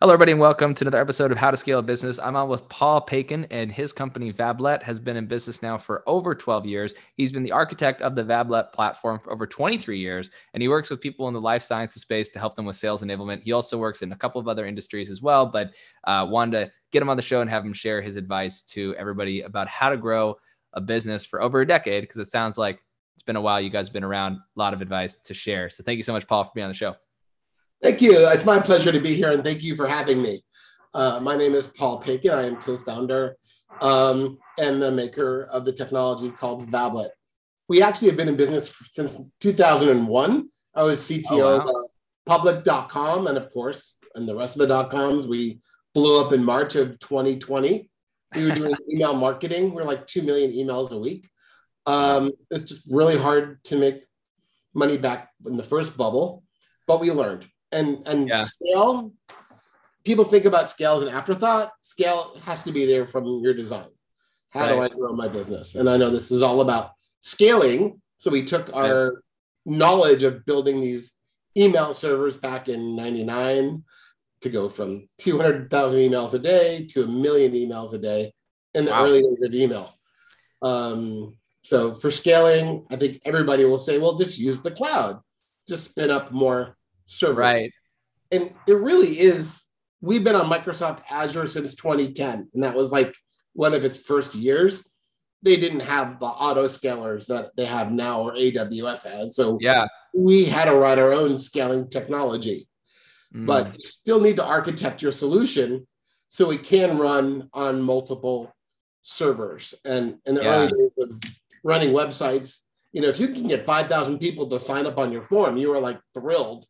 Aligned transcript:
Hello, 0.00 0.12
everybody, 0.12 0.32
and 0.32 0.40
welcome 0.40 0.74
to 0.74 0.82
another 0.82 1.00
episode 1.00 1.30
of 1.30 1.38
How 1.38 1.52
to 1.52 1.56
Scale 1.56 1.78
a 1.78 1.82
Business. 1.82 2.18
I'm 2.18 2.34
on 2.34 2.48
with 2.48 2.68
Paul 2.68 3.06
Pacun, 3.06 3.46
and 3.52 3.70
his 3.70 3.92
company 3.92 4.32
Vablet 4.32 4.82
has 4.82 4.98
been 4.98 5.16
in 5.16 5.26
business 5.26 5.62
now 5.62 5.78
for 5.78 6.02
over 6.08 6.34
12 6.34 6.66
years. 6.66 6.94
He's 7.16 7.30
been 7.30 7.44
the 7.44 7.52
architect 7.52 8.02
of 8.02 8.16
the 8.16 8.24
Vablet 8.24 8.72
platform 8.72 9.20
for 9.20 9.32
over 9.32 9.46
23 9.46 9.96
years, 9.96 10.30
and 10.52 10.60
he 10.60 10.68
works 10.68 10.90
with 10.90 11.00
people 11.00 11.28
in 11.28 11.32
the 11.32 11.40
life 11.40 11.62
sciences 11.62 12.02
space 12.02 12.28
to 12.30 12.40
help 12.40 12.56
them 12.56 12.64
with 12.64 12.74
sales 12.74 13.04
enablement. 13.04 13.44
He 13.44 13.52
also 13.52 13.78
works 13.78 14.02
in 14.02 14.10
a 14.10 14.16
couple 14.16 14.40
of 14.40 14.48
other 14.48 14.66
industries 14.66 15.10
as 15.10 15.22
well, 15.22 15.46
but 15.46 15.70
uh, 16.02 16.26
wanted 16.28 16.64
to 16.64 16.72
get 16.90 17.00
him 17.00 17.08
on 17.08 17.16
the 17.16 17.22
show 17.22 17.40
and 17.40 17.48
have 17.48 17.64
him 17.64 17.72
share 17.72 18.02
his 18.02 18.16
advice 18.16 18.62
to 18.64 18.96
everybody 18.98 19.42
about 19.42 19.68
how 19.68 19.90
to 19.90 19.96
grow 19.96 20.36
a 20.72 20.80
business 20.80 21.24
for 21.24 21.40
over 21.40 21.60
a 21.60 21.66
decade, 21.66 22.02
because 22.02 22.18
it 22.18 22.26
sounds 22.26 22.58
like 22.58 22.80
it's 23.14 23.22
been 23.22 23.36
a 23.36 23.40
while. 23.40 23.60
You 23.60 23.70
guys 23.70 23.86
have 23.86 23.94
been 23.94 24.04
around, 24.04 24.34
a 24.34 24.40
lot 24.56 24.74
of 24.74 24.82
advice 24.82 25.14
to 25.14 25.34
share. 25.34 25.70
So 25.70 25.84
thank 25.84 25.98
you 25.98 26.02
so 26.02 26.12
much, 26.12 26.26
Paul, 26.26 26.42
for 26.42 26.50
being 26.52 26.64
on 26.64 26.70
the 26.70 26.74
show. 26.74 26.96
Thank 27.84 28.00
you. 28.00 28.26
It's 28.28 28.46
my 28.46 28.58
pleasure 28.60 28.90
to 28.90 28.98
be 28.98 29.14
here, 29.14 29.30
and 29.30 29.44
thank 29.44 29.62
you 29.62 29.76
for 29.76 29.86
having 29.86 30.22
me. 30.22 30.42
Uh, 30.94 31.20
my 31.20 31.36
name 31.36 31.54
is 31.54 31.66
Paul 31.66 32.02
Pacun. 32.02 32.32
I 32.32 32.44
am 32.44 32.56
co-founder 32.56 33.36
um, 33.82 34.38
and 34.58 34.80
the 34.80 34.90
maker 34.90 35.44
of 35.52 35.66
the 35.66 35.72
technology 35.72 36.30
called 36.30 36.66
Vablet. 36.70 37.10
We 37.68 37.82
actually 37.82 38.08
have 38.08 38.16
been 38.16 38.28
in 38.28 38.36
business 38.36 38.74
since 38.90 39.18
2001. 39.40 40.48
I 40.74 40.82
was 40.82 41.02
CTO 41.02 41.24
oh, 41.32 41.58
wow. 41.58 41.62
of 41.62 41.68
uh, 41.68 41.72
public.com, 42.24 43.26
and 43.26 43.36
of 43.36 43.52
course, 43.52 43.96
and 44.14 44.26
the 44.26 44.34
rest 44.34 44.54
of 44.54 44.60
the 44.60 44.66
dot 44.66 44.90
coms. 44.90 45.28
We 45.28 45.60
blew 45.94 46.24
up 46.24 46.32
in 46.32 46.42
March 46.42 46.76
of 46.76 46.98
2020. 47.00 47.90
We 48.34 48.44
were 48.46 48.54
doing 48.54 48.74
email 48.90 49.12
marketing. 49.12 49.74
We're 49.74 49.82
like 49.82 50.06
2 50.06 50.22
million 50.22 50.52
emails 50.52 50.90
a 50.92 50.98
week. 50.98 51.28
Um, 51.84 52.32
it's 52.50 52.64
just 52.64 52.86
really 52.90 53.18
hard 53.18 53.62
to 53.64 53.76
make 53.76 54.06
money 54.72 54.96
back 54.96 55.28
in 55.44 55.58
the 55.58 55.62
first 55.62 55.98
bubble, 55.98 56.44
but 56.86 56.98
we 56.98 57.10
learned 57.10 57.46
and 57.74 58.06
and 58.06 58.28
yeah. 58.28 58.44
scale 58.44 59.12
people 60.04 60.24
think 60.24 60.44
about 60.44 60.70
scale 60.70 60.96
as 60.96 61.02
an 61.02 61.08
afterthought 61.08 61.72
scale 61.80 62.36
has 62.44 62.62
to 62.62 62.72
be 62.72 62.86
there 62.86 63.06
from 63.06 63.40
your 63.42 63.54
design 63.54 63.88
how 64.50 64.60
right. 64.60 64.68
do 64.68 64.82
i 64.82 64.88
grow 64.88 65.12
my 65.12 65.28
business 65.28 65.74
and 65.74 65.88
i 65.88 65.96
know 65.96 66.10
this 66.10 66.30
is 66.30 66.42
all 66.42 66.60
about 66.60 66.92
scaling 67.20 68.00
so 68.18 68.30
we 68.30 68.44
took 68.44 68.70
our 68.74 69.06
right. 69.06 69.14
knowledge 69.66 70.22
of 70.22 70.44
building 70.46 70.80
these 70.80 71.14
email 71.56 71.94
servers 71.94 72.36
back 72.36 72.68
in 72.68 72.96
99 72.96 73.84
to 74.40 74.48
go 74.48 74.68
from 74.68 75.08
200,000 75.18 76.00
emails 76.00 76.34
a 76.34 76.38
day 76.38 76.86
to 76.90 77.04
a 77.04 77.06
million 77.06 77.52
emails 77.52 77.94
a 77.94 77.98
day 77.98 78.32
in 78.74 78.84
the 78.84 78.90
wow. 78.90 79.04
early 79.04 79.22
days 79.22 79.42
of 79.42 79.54
email. 79.54 79.94
Um, 80.62 81.36
so 81.62 81.94
for 81.94 82.10
scaling, 82.10 82.86
I 82.90 82.96
think 82.96 83.20
everybody 83.24 83.64
will 83.64 83.78
say, 83.78 83.98
well, 83.98 84.16
just 84.16 84.38
use 84.38 84.60
the 84.60 84.70
cloud, 84.70 85.20
just 85.66 85.84
spin 85.84 86.10
up 86.10 86.30
more 86.30 86.76
server. 87.06 87.40
Right. 87.40 87.72
And 88.30 88.52
it 88.66 88.74
really 88.74 89.18
is, 89.18 89.64
we've 90.00 90.24
been 90.24 90.34
on 90.34 90.50
Microsoft 90.50 91.02
Azure 91.10 91.46
since 91.46 91.74
2010, 91.74 92.48
and 92.52 92.64
that 92.64 92.74
was 92.74 92.90
like 92.90 93.14
one 93.52 93.74
of 93.74 93.84
its 93.84 93.96
first 93.96 94.34
years. 94.34 94.84
They 95.42 95.56
didn't 95.56 95.80
have 95.80 96.18
the 96.18 96.26
auto 96.26 96.66
scalers 96.66 97.26
that 97.26 97.50
they 97.56 97.66
have 97.66 97.92
now 97.92 98.22
or 98.22 98.34
AWS 98.34 99.06
has. 99.10 99.36
So 99.36 99.58
yeah, 99.60 99.86
we 100.14 100.46
had 100.46 100.64
to 100.66 100.74
write 100.74 100.98
our 100.98 101.12
own 101.12 101.38
scaling 101.38 101.90
technology. 101.90 102.66
Mm. 103.34 103.46
But 103.46 103.74
you 103.74 103.88
still 103.88 104.20
need 104.20 104.36
to 104.36 104.44
architect 104.44 105.02
your 105.02 105.12
solution 105.12 105.86
so 106.28 106.50
it 106.50 106.62
can 106.62 106.98
run 106.98 107.48
on 107.52 107.82
multiple 107.82 108.54
servers. 109.02 109.74
And 109.84 110.16
in 110.24 110.34
the 110.34 110.42
yeah. 110.42 110.50
early 110.50 110.68
days 110.68 110.90
of 110.98 111.20
running 111.62 111.90
websites, 111.90 112.62
you 112.92 113.02
know, 113.02 113.08
if 113.08 113.20
you 113.20 113.28
can 113.28 113.46
get 113.46 113.66
5,000 113.66 114.18
people 114.18 114.48
to 114.48 114.58
sign 114.58 114.86
up 114.86 114.98
on 114.98 115.12
your 115.12 115.22
form, 115.22 115.56
you 115.56 115.72
are 115.72 115.80
like 115.80 116.00
thrilled 116.14 116.66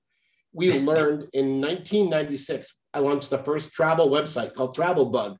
we 0.54 0.72
learned 0.78 1.28
in 1.32 1.60
1996, 1.60 2.74
I 2.94 3.00
launched 3.00 3.30
the 3.30 3.38
first 3.38 3.72
travel 3.72 4.08
website 4.08 4.54
called 4.54 4.74
Travel 4.74 5.10
Bug. 5.10 5.36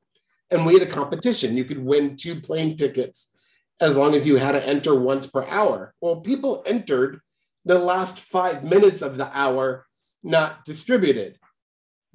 And 0.51 0.65
we 0.65 0.73
had 0.73 0.83
a 0.83 0.91
competition. 0.91 1.57
You 1.57 1.65
could 1.65 1.83
win 1.83 2.17
two 2.17 2.39
plane 2.39 2.75
tickets 2.75 3.33
as 3.81 3.97
long 3.97 4.13
as 4.13 4.25
you 4.25 4.35
had 4.35 4.51
to 4.51 4.67
enter 4.67 4.93
once 4.93 5.25
per 5.25 5.43
hour. 5.45 5.93
Well, 6.01 6.21
people 6.21 6.63
entered 6.65 7.19
the 7.63 7.79
last 7.79 8.19
five 8.19 8.63
minutes 8.63 9.01
of 9.01 9.17
the 9.17 9.29
hour, 9.35 9.87
not 10.21 10.65
distributed. 10.65 11.39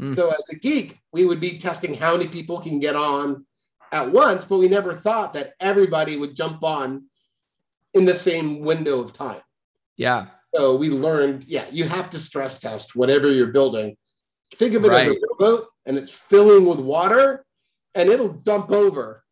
Mm. 0.01 0.15
So, 0.15 0.29
as 0.29 0.43
a 0.51 0.55
geek, 0.55 0.99
we 1.13 1.25
would 1.25 1.41
be 1.41 1.59
testing 1.59 1.95
how 1.95 2.17
many 2.17 2.29
people 2.29 2.61
can 2.61 2.79
get 2.79 2.95
on 2.95 3.45
at 3.93 4.11
once, 4.13 4.45
but 4.45 4.59
we 4.59 4.69
never 4.69 4.95
thought 4.95 5.35
that 5.35 5.55
everybody 5.59 6.17
would 6.17 6.37
jump 6.37 6.63
on 6.63 7.07
in 7.93 8.05
the 8.05 8.15
same 8.15 8.61
window 8.61 9.01
of 9.01 9.13
time. 9.13 9.43
Yeah. 9.97 10.29
So 10.55 10.77
we 10.77 10.91
learned, 10.91 11.45
yeah, 11.45 11.67
you 11.71 11.85
have 11.85 12.11
to 12.11 12.19
stress 12.19 12.59
test 12.59 12.97
whatever 12.97 13.31
you're 13.31 13.49
building. 13.49 13.97
Think 14.55 14.75
of 14.75 14.85
it 14.85 14.89
right. 14.89 15.09
as 15.09 15.15
a 15.15 15.19
rowboat 15.39 15.69
and 15.87 15.97
it's 15.97 16.13
filling 16.13 16.67
with 16.67 16.81
water 16.81 17.45
and 17.95 18.09
it'll 18.09 18.33
dump 18.33 18.71
over. 18.73 19.23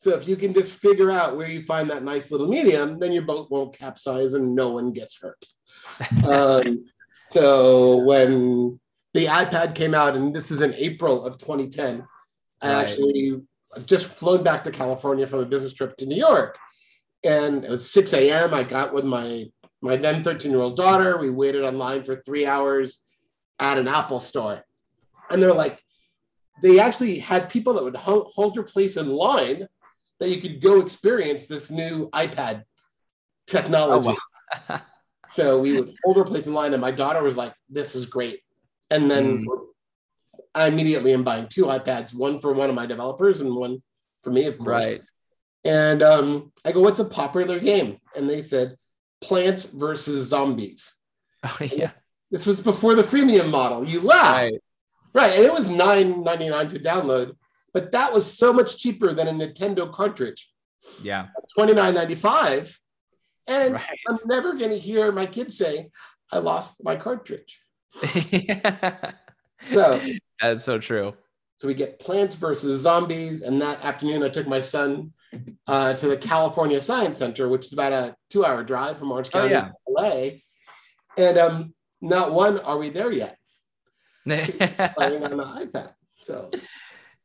So 0.00 0.12
if 0.12 0.26
you 0.26 0.36
can 0.36 0.54
just 0.54 0.72
figure 0.72 1.10
out 1.10 1.36
where 1.36 1.48
you 1.48 1.64
find 1.64 1.90
that 1.90 2.04
nice 2.04 2.30
little 2.30 2.48
medium, 2.48 2.98
then 2.98 3.12
your 3.12 3.22
boat 3.22 3.50
won't 3.50 3.76
capsize 3.76 4.34
and 4.34 4.54
no 4.54 4.70
one 4.70 4.92
gets 4.92 5.18
hurt. 5.20 5.44
um, 6.24 6.84
so 7.28 7.98
when 7.98 8.80
the 9.14 9.26
iPad 9.26 9.74
came 9.74 9.94
out, 9.94 10.16
and 10.16 10.34
this 10.34 10.50
is 10.50 10.62
in 10.62 10.74
April 10.74 11.26
of 11.26 11.38
2010, 11.38 11.98
right. 11.98 12.06
I 12.62 12.82
actually 12.82 13.42
just 13.84 14.06
flown 14.06 14.42
back 14.42 14.64
to 14.64 14.70
California 14.70 15.26
from 15.26 15.40
a 15.40 15.46
business 15.46 15.74
trip 15.74 15.96
to 15.98 16.06
New 16.06 16.16
York. 16.16 16.58
And 17.22 17.64
it 17.64 17.70
was 17.70 17.90
6 17.90 18.12
a.m. 18.14 18.54
I 18.54 18.62
got 18.62 18.94
with 18.94 19.04
my 19.04 19.46
my 19.82 19.96
then 19.96 20.22
13 20.22 20.50
year 20.50 20.60
old 20.60 20.76
daughter. 20.76 21.18
We 21.18 21.30
waited 21.30 21.62
online 21.62 22.04
for 22.04 22.16
three 22.16 22.46
hours 22.46 22.98
at 23.58 23.78
an 23.78 23.88
Apple 23.88 24.20
store. 24.20 24.64
And 25.30 25.42
they're 25.42 25.54
like, 25.54 25.82
they 26.62 26.78
actually 26.78 27.18
had 27.18 27.48
people 27.48 27.74
that 27.74 27.84
would 27.84 27.96
hold 27.96 28.54
your 28.54 28.64
place 28.64 28.96
in 28.96 29.08
line 29.08 29.66
that 30.18 30.28
you 30.28 30.40
could 30.40 30.60
go 30.60 30.80
experience 30.80 31.46
this 31.46 31.70
new 31.70 32.10
iPad 32.10 32.64
technology. 33.46 34.10
Oh, 34.10 34.60
wow. 34.68 34.80
so 35.30 35.58
we 35.58 35.72
would 35.78 35.94
hold 36.04 36.18
our 36.18 36.24
place 36.24 36.46
in 36.46 36.54
line, 36.54 36.72
and 36.72 36.80
my 36.80 36.90
daughter 36.90 37.22
was 37.22 37.36
like, 37.36 37.54
This 37.68 37.94
is 37.94 38.06
great. 38.06 38.40
And 38.90 39.10
then 39.10 39.46
mm. 39.46 39.58
I 40.54 40.66
immediately 40.66 41.14
am 41.14 41.24
buying 41.24 41.48
two 41.48 41.64
iPads, 41.64 42.14
one 42.14 42.40
for 42.40 42.52
one 42.52 42.68
of 42.68 42.74
my 42.74 42.86
developers 42.86 43.40
and 43.40 43.54
one 43.54 43.82
for 44.22 44.30
me, 44.30 44.44
of 44.44 44.58
course. 44.58 44.86
Right. 44.86 45.00
And 45.64 46.02
um, 46.02 46.52
I 46.64 46.72
go, 46.72 46.82
What's 46.82 47.00
a 47.00 47.04
popular 47.04 47.58
game? 47.58 47.98
And 48.14 48.28
they 48.28 48.42
said, 48.42 48.76
Plants 49.20 49.64
versus 49.64 50.28
Zombies. 50.28 50.94
Oh, 51.44 51.56
yeah. 51.60 51.66
This, 51.68 52.00
this, 52.30 52.46
was 52.46 52.60
before 52.60 52.94
the 52.94 53.02
freemium 53.02 53.50
model. 53.50 53.86
You 53.86 54.00
laugh. 54.00 54.42
Right. 54.42 54.52
right. 55.14 55.36
And 55.36 55.44
it 55.44 55.52
was 55.52 55.68
$9.99 55.68 56.68
to 56.70 56.78
download, 56.78 57.36
but 57.72 57.92
that 57.92 58.12
was 58.12 58.30
so 58.30 58.52
much 58.52 58.78
cheaper 58.78 59.12
than 59.12 59.28
a 59.28 59.32
Nintendo 59.32 59.90
cartridge. 59.92 60.50
Yeah. 61.02 61.28
$29.95. 61.58 62.76
And 63.46 63.74
right. 63.74 63.98
I'm 64.08 64.18
never 64.26 64.54
going 64.54 64.70
to 64.70 64.78
hear 64.78 65.12
my 65.12 65.26
kids 65.26 65.56
say, 65.56 65.90
I 66.32 66.38
lost 66.38 66.82
my 66.82 66.96
cartridge. 66.96 67.60
so 69.72 70.00
that's 70.40 70.64
so 70.64 70.78
true. 70.78 71.14
So 71.56 71.68
we 71.68 71.74
get 71.74 71.98
Plants 71.98 72.36
versus 72.36 72.80
Zombies. 72.80 73.42
And 73.42 73.60
that 73.60 73.84
afternoon, 73.84 74.22
I 74.22 74.28
took 74.28 74.46
my 74.46 74.60
son 74.60 75.12
uh, 75.66 75.94
to 75.94 76.08
the 76.08 76.16
California 76.16 76.80
Science 76.80 77.18
Center, 77.18 77.48
which 77.48 77.66
is 77.66 77.72
about 77.72 77.92
a 77.92 78.16
two 78.28 78.44
hour 78.44 78.64
drive 78.64 78.98
from 78.98 79.12
Orange 79.12 79.28
oh, 79.34 79.48
County, 79.48 79.54
oh, 79.54 79.58
yeah. 79.58 79.70
LA. 79.88 80.30
And 81.16 81.38
um, 81.38 81.74
not 82.00 82.32
one 82.32 82.58
are 82.60 82.78
we 82.78 82.90
there 82.90 83.12
yet. 83.12 83.36
playing 84.26 85.24
on 85.24 85.36
the 85.36 85.44
iPad. 85.44 85.94
So 86.24 86.50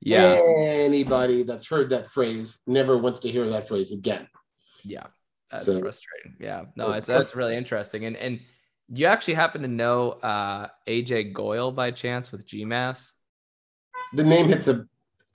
yeah. 0.01 0.39
Anybody 0.57 1.43
that's 1.43 1.67
heard 1.67 1.89
that 1.89 2.07
phrase 2.07 2.59
never 2.67 2.97
wants 2.97 3.19
to 3.21 3.29
hear 3.29 3.47
that 3.49 3.67
phrase 3.67 3.91
again. 3.91 4.27
Yeah. 4.83 5.07
That's 5.51 5.65
so, 5.65 5.79
frustrating. 5.79 6.35
Yeah. 6.39 6.65
No, 6.75 6.91
it's 6.91 7.07
that's 7.07 7.35
really 7.35 7.55
interesting. 7.55 8.05
And 8.05 8.15
and 8.15 8.39
you 8.93 9.07
actually 9.07 9.33
happen 9.33 9.63
to 9.63 9.67
know 9.67 10.11
uh, 10.11 10.67
Ajay 10.87 11.33
Goel 11.33 11.71
by 11.71 11.91
chance 11.91 12.31
with 12.31 12.47
GMass? 12.47 13.13
The 14.13 14.23
name 14.23 14.47
hits 14.47 14.67
a 14.67 14.85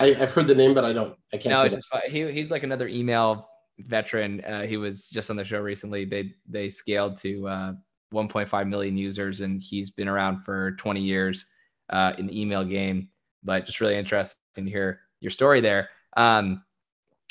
I, 0.00 0.12
have 0.14 0.32
heard 0.32 0.46
the 0.46 0.54
name, 0.54 0.74
but 0.74 0.84
I 0.84 0.92
don't. 0.92 1.16
I 1.32 1.36
can't. 1.36 1.54
No, 1.54 1.62
it's 1.62 1.76
just 1.76 1.88
he 2.08 2.30
he's 2.32 2.50
like 2.50 2.62
another 2.62 2.88
email 2.88 3.48
veteran. 3.80 4.40
Uh, 4.44 4.62
he 4.62 4.76
was 4.76 5.06
just 5.06 5.30
on 5.30 5.36
the 5.36 5.44
show 5.44 5.60
recently. 5.60 6.04
They 6.04 6.32
they 6.48 6.70
scaled 6.70 7.16
to 7.18 7.46
uh, 7.46 7.72
1.5 8.12 8.68
million 8.68 8.96
users, 8.96 9.40
and 9.40 9.60
he's 9.60 9.90
been 9.90 10.08
around 10.08 10.40
for 10.40 10.72
20 10.72 11.00
years 11.00 11.46
uh, 11.90 12.14
in 12.18 12.26
the 12.26 12.40
email 12.40 12.64
game. 12.64 13.08
But 13.44 13.66
just 13.66 13.80
really 13.80 13.96
interesting 13.96 14.64
to 14.64 14.70
hear 14.70 15.00
your 15.20 15.30
story 15.30 15.60
there. 15.60 15.90
Um, 16.16 16.64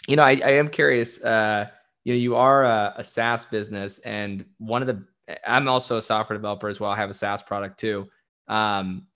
you 0.08 0.16
know, 0.16 0.24
I, 0.24 0.40
I 0.44 0.52
am 0.52 0.70
curious. 0.70 1.22
Uh, 1.22 1.68
you 2.06 2.14
know, 2.14 2.18
you 2.20 2.36
are 2.36 2.66
a, 2.66 2.94
a 2.98 3.04
SaaS 3.04 3.46
business, 3.46 4.00
and 4.00 4.46
one 4.58 4.82
of 4.82 4.88
the 4.88 5.04
I'm 5.46 5.68
also 5.68 5.98
a 5.98 6.02
software 6.02 6.38
developer 6.38 6.70
as 6.70 6.80
well. 6.80 6.92
I 6.92 6.96
have 6.96 7.10
a 7.10 7.14
SaaS 7.14 7.42
product 7.42 7.80
too. 7.80 8.08
Um, 8.48 9.08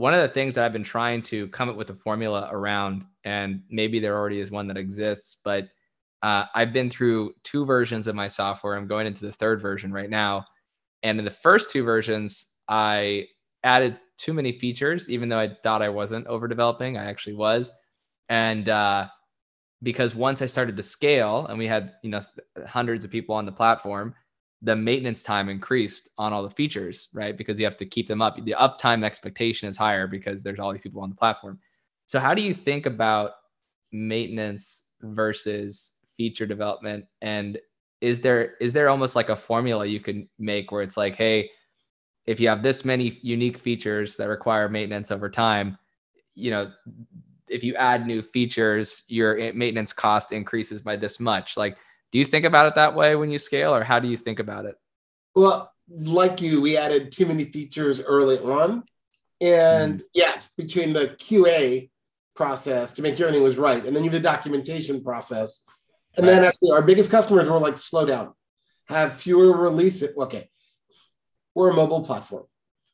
one 0.00 0.14
of 0.14 0.22
the 0.22 0.28
things 0.32 0.54
that 0.54 0.64
I've 0.64 0.72
been 0.72 0.82
trying 0.82 1.20
to 1.24 1.46
come 1.48 1.68
up 1.68 1.76
with 1.76 1.90
a 1.90 1.94
formula 1.94 2.48
around, 2.50 3.04
and 3.24 3.62
maybe 3.68 4.00
there 4.00 4.16
already 4.16 4.40
is 4.40 4.50
one 4.50 4.66
that 4.68 4.78
exists, 4.78 5.36
but 5.44 5.68
uh, 6.22 6.46
I've 6.54 6.72
been 6.72 6.88
through 6.88 7.34
two 7.44 7.66
versions 7.66 8.06
of 8.06 8.14
my 8.14 8.26
software. 8.26 8.76
I'm 8.76 8.86
going 8.86 9.06
into 9.06 9.26
the 9.26 9.32
third 9.32 9.60
version 9.60 9.92
right 9.92 10.08
now. 10.08 10.46
And 11.02 11.18
in 11.18 11.26
the 11.26 11.30
first 11.30 11.68
two 11.68 11.84
versions, 11.84 12.46
I 12.66 13.26
added 13.62 14.00
too 14.16 14.32
many 14.32 14.52
features, 14.52 15.10
even 15.10 15.28
though 15.28 15.38
I 15.38 15.54
thought 15.62 15.82
I 15.82 15.90
wasn't 15.90 16.26
overdeveloping. 16.28 16.98
I 16.98 17.04
actually 17.04 17.34
was. 17.34 17.70
And 18.30 18.70
uh, 18.70 19.08
because 19.82 20.14
once 20.14 20.40
I 20.40 20.46
started 20.46 20.78
to 20.78 20.82
scale 20.82 21.44
and 21.48 21.58
we 21.58 21.66
had, 21.66 21.92
you 22.02 22.08
know, 22.08 22.22
hundreds 22.66 23.04
of 23.04 23.10
people 23.10 23.34
on 23.34 23.44
the 23.44 23.52
platform, 23.52 24.14
the 24.62 24.76
maintenance 24.76 25.22
time 25.22 25.48
increased 25.48 26.10
on 26.18 26.32
all 26.32 26.42
the 26.42 26.50
features, 26.50 27.08
right? 27.12 27.36
Because 27.36 27.58
you 27.58 27.64
have 27.64 27.76
to 27.78 27.86
keep 27.86 28.06
them 28.06 28.20
up. 28.20 28.36
The 28.44 28.54
uptime 28.58 29.04
expectation 29.04 29.68
is 29.68 29.76
higher 29.76 30.06
because 30.06 30.42
there's 30.42 30.58
all 30.58 30.72
these 30.72 30.82
people 30.82 31.02
on 31.02 31.08
the 31.08 31.16
platform. 31.16 31.58
So 32.06 32.20
how 32.20 32.34
do 32.34 32.42
you 32.42 32.52
think 32.52 32.86
about 32.86 33.32
maintenance 33.92 34.84
versus 35.02 35.94
feature 36.16 36.46
development 36.46 37.06
and 37.22 37.58
is 38.00 38.20
there 38.20 38.54
is 38.60 38.72
there 38.72 38.88
almost 38.88 39.16
like 39.16 39.28
a 39.28 39.36
formula 39.36 39.86
you 39.86 40.00
can 40.00 40.28
make 40.38 40.70
where 40.70 40.82
it's 40.82 40.96
like 40.96 41.16
hey 41.16 41.50
if 42.26 42.38
you 42.38 42.48
have 42.48 42.62
this 42.62 42.84
many 42.84 43.18
unique 43.22 43.58
features 43.58 44.16
that 44.16 44.28
require 44.28 44.68
maintenance 44.68 45.10
over 45.10 45.30
time 45.30 45.78
you 46.34 46.50
know 46.50 46.70
if 47.48 47.64
you 47.64 47.74
add 47.76 48.06
new 48.06 48.22
features 48.22 49.02
your 49.08 49.52
maintenance 49.54 49.92
cost 49.92 50.32
increases 50.32 50.82
by 50.82 50.94
this 50.94 51.18
much 51.18 51.56
like 51.56 51.76
do 52.12 52.18
you 52.18 52.24
think 52.24 52.44
about 52.44 52.66
it 52.66 52.74
that 52.74 52.94
way 52.94 53.14
when 53.14 53.30
you 53.30 53.38
scale 53.38 53.74
or 53.74 53.84
how 53.84 53.98
do 53.98 54.08
you 54.08 54.16
think 54.16 54.38
about 54.38 54.66
it? 54.66 54.76
Well 55.34 55.72
like 55.88 56.40
you 56.40 56.60
we 56.60 56.76
added 56.76 57.12
too 57.12 57.26
many 57.26 57.44
features 57.44 58.00
early 58.00 58.38
on. 58.38 58.84
And 59.40 60.00
mm. 60.00 60.04
yes 60.14 60.48
between 60.56 60.92
the 60.92 61.08
qa 61.08 61.90
process 62.34 62.92
to 62.94 63.02
make 63.02 63.16
sure 63.16 63.26
everything 63.26 63.44
was 63.44 63.58
right 63.58 63.84
and 63.84 63.94
then 63.94 64.04
you 64.04 64.10
have 64.10 64.22
the 64.22 64.28
documentation 64.28 65.02
process. 65.02 65.62
And 66.16 66.26
right. 66.26 66.34
then 66.34 66.44
actually 66.44 66.72
our 66.72 66.82
biggest 66.82 67.10
customers 67.10 67.48
were 67.48 67.58
like 67.58 67.78
slow 67.78 68.04
down 68.04 68.32
have 68.88 69.14
fewer 69.14 69.56
releases 69.56 70.16
okay. 70.16 70.48
We're 71.54 71.70
a 71.70 71.74
mobile 71.74 72.04
platform. 72.04 72.44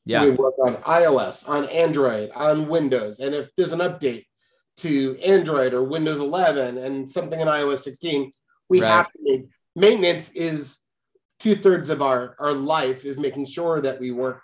Yeah. 0.04 0.24
We 0.24 0.30
work 0.30 0.54
on 0.62 0.76
ios 0.76 1.48
on 1.48 1.64
android 1.66 2.30
on 2.34 2.68
windows 2.68 3.18
and 3.18 3.34
if 3.34 3.50
there's 3.56 3.72
an 3.72 3.80
update 3.80 4.26
to 4.78 5.16
android 5.24 5.72
or 5.72 5.82
windows 5.82 6.20
11 6.20 6.78
and 6.78 7.10
something 7.10 7.40
in 7.40 7.48
ios 7.48 7.78
16 7.78 8.30
we 8.68 8.80
right. 8.80 8.88
have 8.88 9.10
to 9.12 9.18
make 9.22 9.46
maintenance 9.74 10.30
is 10.30 10.78
two-thirds 11.38 11.90
of 11.90 12.02
our 12.02 12.34
our 12.38 12.52
life 12.52 13.04
is 13.04 13.16
making 13.16 13.44
sure 13.44 13.80
that 13.80 14.00
we 14.00 14.10
work 14.10 14.42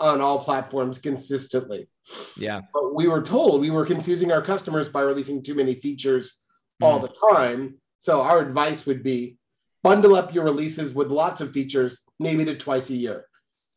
on 0.00 0.20
all 0.20 0.38
platforms 0.38 0.98
consistently 0.98 1.88
yeah 2.36 2.60
but 2.72 2.94
we 2.94 3.08
were 3.08 3.22
told 3.22 3.60
we 3.60 3.70
were 3.70 3.86
confusing 3.86 4.30
our 4.30 4.42
customers 4.42 4.88
by 4.88 5.00
releasing 5.00 5.42
too 5.42 5.54
many 5.54 5.74
features 5.74 6.40
mm. 6.82 6.86
all 6.86 6.98
the 6.98 7.12
time 7.32 7.76
so 7.98 8.20
our 8.20 8.40
advice 8.40 8.86
would 8.86 9.02
be 9.02 9.36
bundle 9.82 10.14
up 10.14 10.34
your 10.34 10.44
releases 10.44 10.92
with 10.92 11.08
lots 11.08 11.40
of 11.40 11.52
features 11.52 12.02
maybe 12.20 12.44
to 12.44 12.56
twice 12.56 12.90
a 12.90 12.94
year 12.94 13.26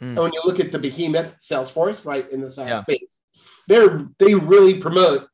mm. 0.02 0.08
and 0.08 0.18
when 0.18 0.34
you 0.34 0.42
look 0.46 0.60
at 0.60 0.72
the 0.72 0.80
behemoth 0.80 1.36
salesforce 1.40 2.06
right 2.06 2.30
in 2.32 2.42
the 2.42 2.52
SaaS 2.52 2.68
yeah. 2.68 2.82
space 2.82 3.22
they're 3.68 4.08
they 4.20 4.36
really 4.36 4.76
promote 4.76 5.28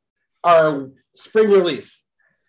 our 0.44 0.90
spring 1.16 1.50
release 1.50 2.07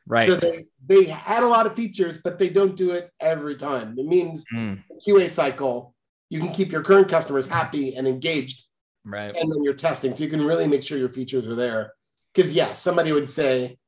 Right. 0.09 0.27
So 0.27 0.37
they, 0.37 0.65
they 0.87 1.11
add 1.11 1.43
a 1.43 1.49
lot 1.49 1.67
of 1.67 1.77
features, 1.77 2.19
but 2.19 2.39
they 2.39 2.49
don't 2.49 2.75
do 2.77 2.93
it 2.93 3.11
every 3.21 3.57
time. 3.57 3.95
It 3.99 4.07
means 4.07 4.45
mm. 4.53 4.83
QA 5.07 5.29
cycle, 5.29 5.95
you 6.31 6.41
can 6.41 6.51
keep 6.51 6.73
your 6.73 6.83
current 6.83 7.09
customers 7.09 7.47
happy 7.47 7.95
and 7.95 8.09
engaged. 8.09 8.65
Right. 9.05 9.37
And 9.37 9.53
then 9.53 9.63
you're 9.63 9.75
testing. 9.75 10.17
So 10.17 10.25
you 10.25 10.31
can 10.31 10.45
really 10.45 10.67
make 10.67 10.83
sure 10.83 10.97
your 10.97 11.11
features 11.11 11.47
are 11.47 11.55
there. 11.55 11.93
Because 12.35 12.53
yes, 12.53 12.69
yeah, 12.69 12.75
somebody 12.75 13.13
would 13.13 13.29
say, 13.29 13.79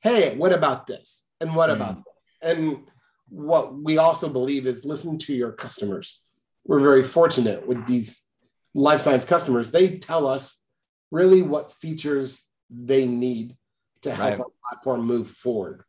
Hey, 0.00 0.36
what 0.36 0.52
about 0.52 0.86
this? 0.86 1.24
And 1.40 1.54
what 1.54 1.70
mm. 1.70 1.74
about 1.74 1.96
this? 1.96 2.36
And 2.42 2.78
what 3.28 3.76
we 3.76 3.98
also 3.98 4.28
believe 4.28 4.66
is 4.66 4.84
listen 4.84 5.18
to 5.18 5.34
your 5.34 5.52
customers. 5.52 6.20
We're 6.64 6.80
very 6.80 7.04
fortunate 7.04 7.66
with 7.66 7.86
these 7.86 8.22
life 8.74 9.00
science 9.00 9.24
customers. 9.24 9.70
They 9.70 9.98
tell 9.98 10.26
us 10.26 10.60
really 11.10 11.42
what 11.42 11.72
features 11.72 12.42
they 12.68 13.06
need 13.06 13.56
to 14.02 14.14
help 14.14 14.30
right. 14.30 14.40
our 14.40 14.46
platform 14.70 15.04
move 15.04 15.30
forward. 15.30 15.82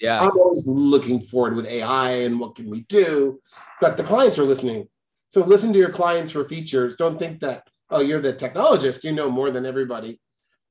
Yeah. 0.00 0.20
I'm 0.20 0.38
always 0.38 0.66
looking 0.66 1.20
forward 1.20 1.54
with 1.54 1.66
AI 1.66 2.10
and 2.10 2.38
what 2.38 2.54
can 2.54 2.70
we 2.70 2.80
do, 2.82 3.40
but 3.80 3.96
the 3.96 4.02
clients 4.02 4.38
are 4.38 4.44
listening. 4.44 4.88
So 5.30 5.44
listen 5.44 5.72
to 5.72 5.78
your 5.78 5.90
clients 5.90 6.32
for 6.32 6.44
features. 6.44 6.96
Don't 6.96 7.18
think 7.18 7.40
that, 7.40 7.68
oh, 7.90 8.00
you're 8.00 8.20
the 8.20 8.32
technologist, 8.32 9.04
you 9.04 9.12
know 9.12 9.30
more 9.30 9.50
than 9.50 9.66
everybody. 9.66 10.20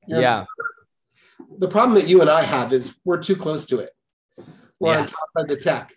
You're, 0.06 0.20
yeah. 0.20 0.44
The 1.58 1.68
problem 1.68 1.94
that 1.96 2.08
you 2.08 2.20
and 2.20 2.30
I 2.30 2.42
have 2.42 2.72
is 2.72 2.94
we're 3.04 3.22
too 3.22 3.36
close 3.36 3.66
to 3.66 3.80
it. 3.80 3.90
We're 4.80 4.94
yes. 4.94 5.00
on 5.00 5.06
top 5.06 5.28
of 5.36 5.48
the 5.48 5.56
tech 5.56 5.94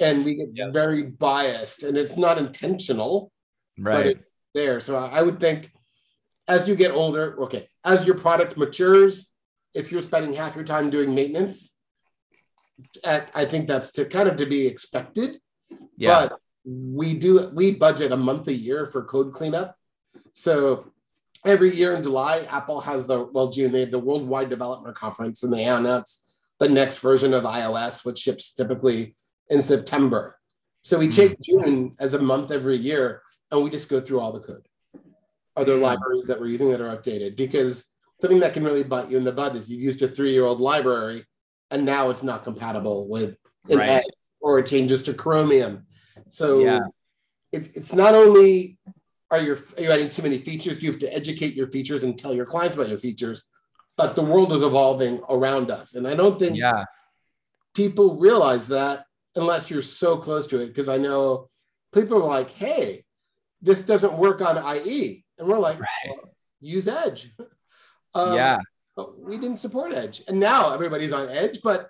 and 0.00 0.24
we 0.24 0.34
get 0.34 0.48
yes. 0.54 0.72
very 0.72 1.02
biased 1.02 1.82
and 1.82 1.96
it's 1.96 2.16
not 2.16 2.38
intentional, 2.38 3.32
right. 3.78 3.94
but 3.94 4.06
it's 4.06 4.24
there. 4.54 4.80
So 4.80 4.96
I 4.96 5.22
would 5.22 5.40
think 5.40 5.70
as 6.48 6.66
you 6.68 6.74
get 6.74 6.92
older, 6.92 7.40
okay, 7.44 7.68
as 7.84 8.04
your 8.04 8.16
product 8.16 8.56
matures, 8.56 9.31
if 9.74 9.90
you're 9.90 10.02
spending 10.02 10.32
half 10.32 10.54
your 10.54 10.64
time 10.64 10.90
doing 10.90 11.14
maintenance, 11.14 11.70
I 13.04 13.44
think 13.44 13.68
that's 13.68 13.92
to 13.92 14.04
kind 14.04 14.28
of 14.28 14.36
to 14.36 14.46
be 14.46 14.66
expected. 14.66 15.38
Yeah. 15.96 16.28
But 16.28 16.38
we 16.64 17.14
do 17.14 17.50
we 17.54 17.72
budget 17.72 18.12
a 18.12 18.16
month 18.16 18.48
a 18.48 18.54
year 18.54 18.86
for 18.86 19.04
code 19.04 19.32
cleanup. 19.32 19.76
So 20.34 20.92
every 21.44 21.74
year 21.74 21.94
in 21.94 22.02
July, 22.02 22.46
Apple 22.50 22.80
has 22.80 23.06
the 23.06 23.24
well 23.24 23.50
June 23.50 23.72
they 23.72 23.80
have 23.80 23.90
the 23.90 23.98
Worldwide 23.98 24.48
Developer 24.48 24.92
Conference 24.92 25.42
and 25.42 25.52
they 25.52 25.64
announce 25.64 26.24
the 26.58 26.68
next 26.68 26.98
version 26.98 27.34
of 27.34 27.44
iOS, 27.44 28.04
which 28.04 28.18
ships 28.18 28.52
typically 28.52 29.16
in 29.50 29.62
September. 29.62 30.38
So 30.82 30.98
we 30.98 31.08
take 31.08 31.32
mm-hmm. 31.32 31.62
June 31.64 31.96
as 32.00 32.14
a 32.14 32.22
month 32.22 32.50
every 32.50 32.76
year 32.76 33.22
and 33.50 33.62
we 33.62 33.70
just 33.70 33.88
go 33.88 34.00
through 34.00 34.20
all 34.20 34.32
the 34.32 34.40
code. 34.40 34.66
Are 35.56 35.64
there 35.64 35.74
mm-hmm. 35.74 35.84
libraries 35.84 36.24
that 36.24 36.40
we're 36.40 36.46
using 36.46 36.70
that 36.70 36.80
are 36.80 36.96
updated? 36.96 37.36
Because 37.36 37.84
something 38.22 38.38
that 38.38 38.54
can 38.54 38.62
really 38.62 38.84
bite 38.84 39.10
you 39.10 39.16
in 39.16 39.24
the 39.24 39.32
butt 39.32 39.56
is 39.56 39.68
you've 39.68 39.80
used 39.80 40.00
a 40.00 40.06
three-year-old 40.06 40.60
library 40.60 41.24
and 41.72 41.84
now 41.84 42.08
it's 42.08 42.22
not 42.22 42.44
compatible 42.44 43.08
with 43.08 43.36
an 43.68 43.78
right. 43.78 43.88
Edge 43.88 44.04
or 44.40 44.60
it 44.60 44.66
changes 44.66 45.02
to 45.02 45.12
Chromium. 45.12 45.84
So 46.28 46.60
yeah. 46.60 46.80
it's 47.50 47.68
it's 47.70 47.92
not 47.92 48.14
only 48.14 48.78
are 49.32 49.40
you 49.40 49.56
are 49.76 49.82
you 49.82 49.90
adding 49.90 50.08
too 50.08 50.22
many 50.22 50.38
features, 50.38 50.80
you 50.80 50.90
have 50.90 51.00
to 51.00 51.12
educate 51.12 51.54
your 51.54 51.68
features 51.72 52.04
and 52.04 52.16
tell 52.16 52.32
your 52.32 52.46
clients 52.46 52.76
about 52.76 52.88
your 52.88 52.98
features, 52.98 53.48
but 53.96 54.14
the 54.14 54.22
world 54.22 54.52
is 54.52 54.62
evolving 54.62 55.20
around 55.28 55.72
us. 55.72 55.94
And 55.94 56.06
I 56.06 56.14
don't 56.14 56.38
think 56.38 56.56
yeah. 56.56 56.84
people 57.74 58.18
realize 58.18 58.68
that 58.68 59.04
unless 59.34 59.68
you're 59.68 59.82
so 59.82 60.16
close 60.16 60.46
to 60.48 60.60
it. 60.60 60.68
Because 60.68 60.88
I 60.88 60.98
know 60.98 61.48
people 61.92 62.22
are 62.22 62.28
like, 62.28 62.50
hey, 62.50 63.04
this 63.62 63.80
doesn't 63.80 64.12
work 64.12 64.40
on 64.42 64.76
IE. 64.76 65.24
And 65.38 65.48
we're 65.48 65.58
like, 65.58 65.80
right. 65.80 66.08
well, 66.08 66.34
use 66.60 66.86
Edge. 66.86 67.32
Um, 68.14 68.34
yeah. 68.34 68.58
we 69.18 69.38
didn't 69.38 69.58
support 69.58 69.92
Edge. 69.92 70.22
And 70.28 70.38
now 70.38 70.72
everybody's 70.72 71.12
on 71.12 71.28
Edge, 71.28 71.60
but 71.62 71.88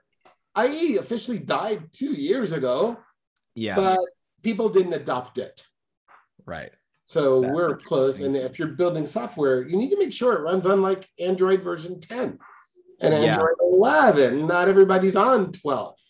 IE 0.59 0.97
officially 0.99 1.39
died 1.39 1.93
two 1.93 2.13
years 2.13 2.53
ago. 2.53 2.99
Yeah. 3.55 3.77
But 3.77 4.01
people 4.43 4.69
didn't 4.69 4.93
adopt 4.93 5.39
it. 5.39 5.67
Right. 6.45 6.73
So 7.07 7.41
That's 7.41 7.55
we're 7.55 7.77
close. 7.77 8.21
And 8.21 8.37
if 8.37 8.59
you're 8.59 8.69
building 8.69 9.07
software, 9.07 9.67
you 9.67 9.77
need 9.77 9.91
to 9.91 9.99
make 9.99 10.13
sure 10.13 10.35
it 10.35 10.43
runs 10.43 10.67
on 10.67 10.83
like 10.83 11.09
Android 11.19 11.63
version 11.63 12.01
10 12.01 12.39
and 13.01 13.15
Android 13.15 13.57
yeah. 13.61 13.69
11. 13.69 14.47
Not 14.47 14.69
everybody's 14.69 15.17
on 15.17 15.53
12. 15.53 15.99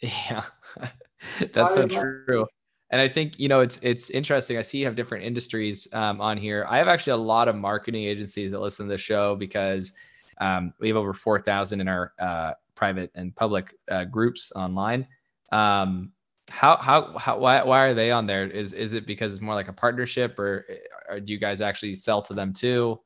Yeah. 0.00 0.42
That's 1.54 1.74
so 1.74 1.86
true 1.86 2.48
and 2.92 3.00
I 3.00 3.08
think 3.08 3.40
you 3.40 3.48
know 3.48 3.60
it's 3.60 3.78
it's 3.82 4.10
interesting. 4.10 4.58
I 4.58 4.62
see 4.62 4.78
you 4.78 4.84
have 4.84 4.94
different 4.94 5.24
industries 5.24 5.88
um, 5.94 6.20
on 6.20 6.36
here. 6.36 6.66
I 6.68 6.76
have 6.76 6.88
actually 6.88 7.14
a 7.14 7.24
lot 7.24 7.48
of 7.48 7.56
marketing 7.56 8.04
agencies 8.04 8.50
that 8.52 8.60
listen 8.60 8.86
to 8.86 8.92
the 8.92 8.98
show 8.98 9.34
because 9.34 9.92
um, 10.38 10.74
we 10.78 10.88
have 10.88 10.96
over 10.98 11.14
four 11.14 11.40
thousand 11.40 11.80
in 11.80 11.88
our 11.88 12.12
uh, 12.20 12.52
private 12.74 13.10
and 13.14 13.34
public 13.34 13.74
uh, 13.90 14.04
groups 14.04 14.52
online. 14.54 15.08
Um, 15.52 16.12
how 16.50 16.76
how 16.76 17.16
how 17.16 17.38
why 17.38 17.62
why 17.64 17.80
are 17.80 17.94
they 17.94 18.10
on 18.10 18.26
there? 18.26 18.46
Is 18.46 18.74
is 18.74 18.92
it 18.92 19.06
because 19.06 19.32
it's 19.32 19.40
more 19.40 19.54
like 19.54 19.68
a 19.68 19.72
partnership, 19.72 20.38
or, 20.38 20.66
or 21.08 21.18
do 21.18 21.32
you 21.32 21.38
guys 21.38 21.62
actually 21.62 21.94
sell 21.94 22.20
to 22.22 22.34
them 22.34 22.52
too? 22.52 23.00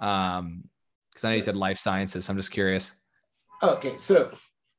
Um, 0.00 0.64
because 1.08 1.24
I 1.24 1.30
know 1.30 1.36
you 1.36 1.42
said 1.42 1.56
life 1.56 1.78
sciences. 1.78 2.26
So 2.26 2.30
I'm 2.30 2.36
just 2.36 2.50
curious. 2.50 2.92
Okay, 3.62 3.96
so 3.98 4.32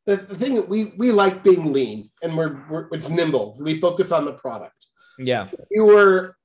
the, 0.06 0.18
the 0.18 0.36
thing 0.36 0.68
we 0.68 0.94
we 0.98 1.12
like 1.12 1.44
being 1.44 1.74
lean 1.74 2.10
and 2.22 2.38
we're, 2.38 2.64
we're 2.70 2.88
it's 2.92 3.10
nimble. 3.10 3.58
We 3.60 3.80
focus 3.80 4.12
on 4.12 4.26
the 4.26 4.34
product. 4.34 4.88
Yeah. 5.18 5.48
We 5.72 5.82
were 5.82 6.36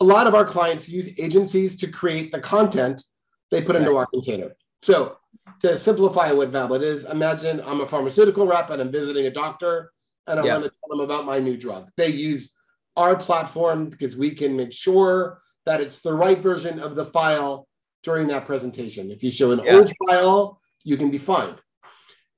a 0.00 0.04
lot 0.04 0.26
of 0.26 0.34
our 0.34 0.44
clients 0.44 0.88
use 0.88 1.18
agencies 1.18 1.76
to 1.78 1.88
create 1.88 2.32
the 2.32 2.40
content 2.40 3.02
they 3.50 3.62
put 3.62 3.76
into 3.76 3.96
our 3.96 4.06
container. 4.06 4.54
So 4.82 5.16
to 5.60 5.78
simplify 5.78 6.32
what 6.32 6.52
Vablet 6.52 6.82
is, 6.82 7.04
imagine 7.04 7.60
I'm 7.64 7.80
a 7.80 7.88
pharmaceutical 7.88 8.46
rep 8.46 8.70
and 8.70 8.80
I'm 8.80 8.92
visiting 8.92 9.26
a 9.26 9.30
doctor 9.30 9.92
and 10.26 10.38
I 10.38 10.44
yeah. 10.44 10.52
want 10.58 10.64
to 10.64 10.70
tell 10.70 10.96
them 10.96 11.00
about 11.00 11.24
my 11.24 11.38
new 11.38 11.56
drug. 11.56 11.88
They 11.96 12.08
use 12.08 12.52
our 12.96 13.16
platform 13.16 13.90
because 13.90 14.16
we 14.16 14.32
can 14.32 14.56
make 14.56 14.72
sure 14.72 15.40
that 15.66 15.80
it's 15.80 16.00
the 16.00 16.12
right 16.12 16.38
version 16.38 16.80
of 16.80 16.96
the 16.96 17.04
file 17.04 17.68
during 18.02 18.26
that 18.28 18.44
presentation. 18.44 19.10
If 19.10 19.22
you 19.22 19.30
show 19.30 19.52
an 19.52 19.60
yeah. 19.64 19.74
old 19.74 19.92
file, 20.06 20.60
you 20.84 20.96
can 20.96 21.10
be 21.10 21.18
fined. 21.18 21.56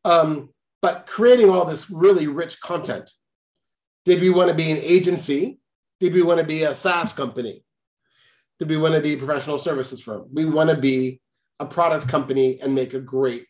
Um, 0.04 0.50
but 0.82 1.06
creating 1.06 1.50
all 1.50 1.64
this 1.64 1.90
really 1.90 2.26
rich 2.26 2.60
content. 2.60 3.10
Did 4.04 4.20
we 4.20 4.30
want 4.30 4.48
to 4.48 4.54
be 4.54 4.70
an 4.70 4.78
agency? 4.78 5.58
Did 6.00 6.14
we 6.14 6.22
want 6.22 6.40
to 6.40 6.46
be 6.46 6.62
a 6.62 6.74
SaaS 6.74 7.12
company? 7.12 7.62
Did 8.58 8.70
we 8.70 8.76
want 8.76 8.94
to 8.94 9.00
be 9.00 9.10
one 9.10 9.14
of 9.14 9.20
the 9.20 9.26
professional 9.26 9.58
services 9.58 10.02
firm. 10.02 10.26
We 10.32 10.46
want 10.46 10.70
to 10.70 10.76
be 10.76 11.20
a 11.60 11.66
product 11.66 12.08
company 12.08 12.58
and 12.60 12.74
make 12.74 12.94
a 12.94 13.00
great 13.00 13.46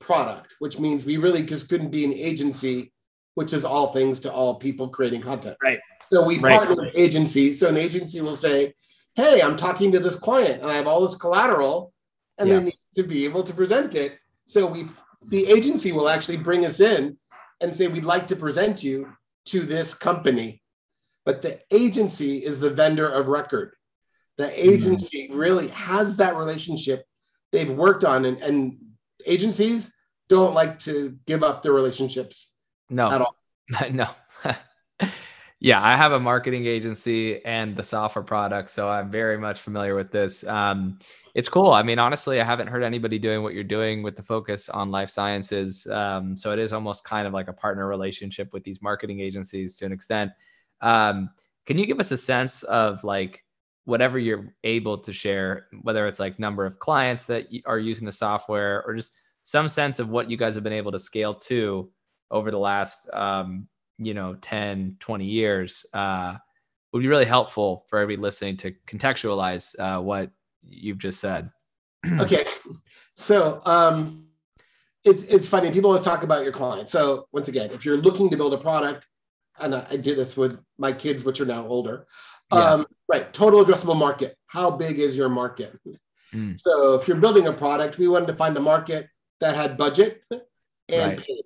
product, 0.00 0.56
which 0.58 0.80
means 0.80 1.04
we 1.04 1.16
really 1.16 1.44
just 1.44 1.68
couldn't 1.68 1.90
be 1.90 2.04
an 2.04 2.12
agency, 2.12 2.92
which 3.34 3.52
is 3.52 3.64
all 3.64 3.92
things 3.92 4.18
to 4.20 4.32
all 4.32 4.56
people 4.56 4.88
creating 4.88 5.22
content. 5.22 5.56
Right. 5.62 5.78
So 6.08 6.24
we 6.24 6.38
Right. 6.38 6.56
partner 6.56 6.74
with 6.76 6.92
agencies. 6.94 7.60
So 7.60 7.68
an 7.68 7.76
agency 7.76 8.20
will 8.20 8.36
say, 8.36 8.74
"Hey, 9.14 9.40
I'm 9.40 9.56
talking 9.56 9.92
to 9.92 10.00
this 10.00 10.16
client, 10.16 10.60
and 10.62 10.70
I 10.70 10.74
have 10.76 10.88
all 10.88 11.00
this 11.06 11.14
collateral, 11.14 11.92
and 12.38 12.48
Yeah. 12.48 12.58
they 12.58 12.64
need 12.64 12.74
to 12.94 13.04
be 13.04 13.24
able 13.24 13.44
to 13.44 13.54
present 13.54 13.94
it." 13.94 14.18
So 14.46 14.66
we, 14.66 14.86
the 15.28 15.46
agency 15.46 15.92
will 15.92 16.08
actually 16.08 16.38
bring 16.38 16.64
us 16.64 16.80
in 16.80 17.16
and 17.60 17.74
say, 17.74 17.88
"We'd 17.88 18.04
like 18.04 18.26
to 18.28 18.36
present 18.36 18.82
you 18.82 19.12
to 19.46 19.60
this 19.60 19.94
company," 19.94 20.62
but 21.24 21.42
the 21.42 21.60
agency 21.70 22.38
is 22.38 22.58
the 22.58 22.70
vendor 22.70 23.08
of 23.08 23.28
record. 23.28 23.74
The 24.38 24.48
hmm. 24.48 24.70
agency 24.70 25.30
really 25.32 25.68
has 25.68 26.16
that 26.16 26.36
relationship 26.36 27.04
they've 27.52 27.70
worked 27.70 28.04
on, 28.04 28.24
and, 28.24 28.40
and 28.42 28.78
agencies 29.26 29.92
don't 30.28 30.54
like 30.54 30.78
to 30.80 31.18
give 31.26 31.42
up 31.42 31.62
their 31.62 31.72
relationships 31.72 32.52
No. 32.88 33.10
at 33.10 33.20
all. 33.20 33.36
no. 33.90 34.08
yeah, 35.64 35.80
I 35.80 35.96
have 35.96 36.10
a 36.10 36.18
marketing 36.18 36.66
agency 36.66 37.42
and 37.44 37.76
the 37.76 37.84
software 37.84 38.24
product, 38.24 38.68
so 38.68 38.88
I'm 38.88 39.12
very 39.12 39.38
much 39.38 39.60
familiar 39.60 39.94
with 39.94 40.10
this. 40.10 40.44
Um, 40.44 40.98
it's 41.36 41.48
cool. 41.48 41.70
I 41.70 41.84
mean, 41.84 42.00
honestly, 42.00 42.40
I 42.40 42.44
haven't 42.44 42.66
heard 42.66 42.82
anybody 42.82 43.16
doing 43.16 43.44
what 43.44 43.54
you're 43.54 43.62
doing 43.62 44.02
with 44.02 44.16
the 44.16 44.24
focus 44.24 44.68
on 44.68 44.90
life 44.90 45.08
sciences. 45.08 45.86
Um, 45.86 46.36
so 46.36 46.50
it 46.52 46.58
is 46.58 46.72
almost 46.72 47.04
kind 47.04 47.28
of 47.28 47.32
like 47.32 47.46
a 47.46 47.52
partner 47.52 47.86
relationship 47.86 48.52
with 48.52 48.64
these 48.64 48.82
marketing 48.82 49.20
agencies 49.20 49.76
to 49.76 49.86
an 49.86 49.92
extent. 49.92 50.32
Um, 50.80 51.30
can 51.64 51.78
you 51.78 51.86
give 51.86 52.00
us 52.00 52.10
a 52.10 52.16
sense 52.16 52.64
of 52.64 53.04
like 53.04 53.44
whatever 53.84 54.18
you're 54.18 54.52
able 54.64 54.98
to 54.98 55.12
share, 55.12 55.68
whether 55.82 56.08
it's 56.08 56.18
like 56.18 56.40
number 56.40 56.66
of 56.66 56.80
clients 56.80 57.24
that 57.26 57.46
are 57.66 57.78
using 57.78 58.04
the 58.04 58.10
software 58.10 58.82
or 58.84 58.96
just 58.96 59.12
some 59.44 59.68
sense 59.68 60.00
of 60.00 60.10
what 60.10 60.28
you 60.28 60.36
guys 60.36 60.56
have 60.56 60.64
been 60.64 60.72
able 60.72 60.90
to 60.90 60.98
scale 60.98 61.34
to 61.34 61.88
over 62.32 62.50
the 62.50 62.58
last 62.58 63.08
um, 63.12 63.68
you 63.98 64.14
know 64.14 64.34
10 64.40 64.96
20 65.00 65.24
years 65.24 65.86
uh, 65.94 66.36
would 66.92 67.00
be 67.00 67.08
really 67.08 67.24
helpful 67.24 67.84
for 67.88 67.98
everybody 67.98 68.22
listening 68.22 68.56
to 68.58 68.72
contextualize 68.86 69.74
uh, 69.78 70.00
what 70.00 70.30
you've 70.64 70.98
just 70.98 71.20
said 71.20 71.50
okay 72.20 72.44
so 73.14 73.60
um 73.66 74.26
it's 75.04 75.24
it's 75.24 75.46
funny 75.46 75.70
people 75.70 75.90
always 75.90 76.04
talk 76.04 76.22
about 76.22 76.42
your 76.44 76.52
client 76.52 76.88
so 76.88 77.26
once 77.32 77.48
again 77.48 77.70
if 77.72 77.84
you're 77.84 77.96
looking 77.98 78.30
to 78.30 78.36
build 78.36 78.54
a 78.54 78.58
product 78.58 79.06
and 79.60 79.74
i, 79.74 79.86
I 79.90 79.96
do 79.96 80.14
this 80.14 80.36
with 80.36 80.60
my 80.78 80.92
kids 80.92 81.24
which 81.24 81.40
are 81.40 81.46
now 81.46 81.66
older 81.66 82.06
Yeah. 82.52 82.72
um 82.72 82.86
right 83.08 83.32
total 83.32 83.64
addressable 83.64 83.96
market 83.96 84.36
how 84.46 84.70
big 84.70 84.98
is 84.98 85.16
your 85.16 85.28
market 85.28 85.78
Mm. 86.34 86.58
so 86.58 86.94
if 86.94 87.06
you're 87.06 87.18
building 87.18 87.46
a 87.46 87.52
product 87.52 87.98
we 87.98 88.08
wanted 88.08 88.28
to 88.28 88.34
find 88.34 88.56
a 88.56 88.60
market 88.60 89.06
that 89.40 89.54
had 89.54 89.76
budget 89.76 90.22
and 90.30 90.40
Right. 90.88 91.18
pain 91.18 91.42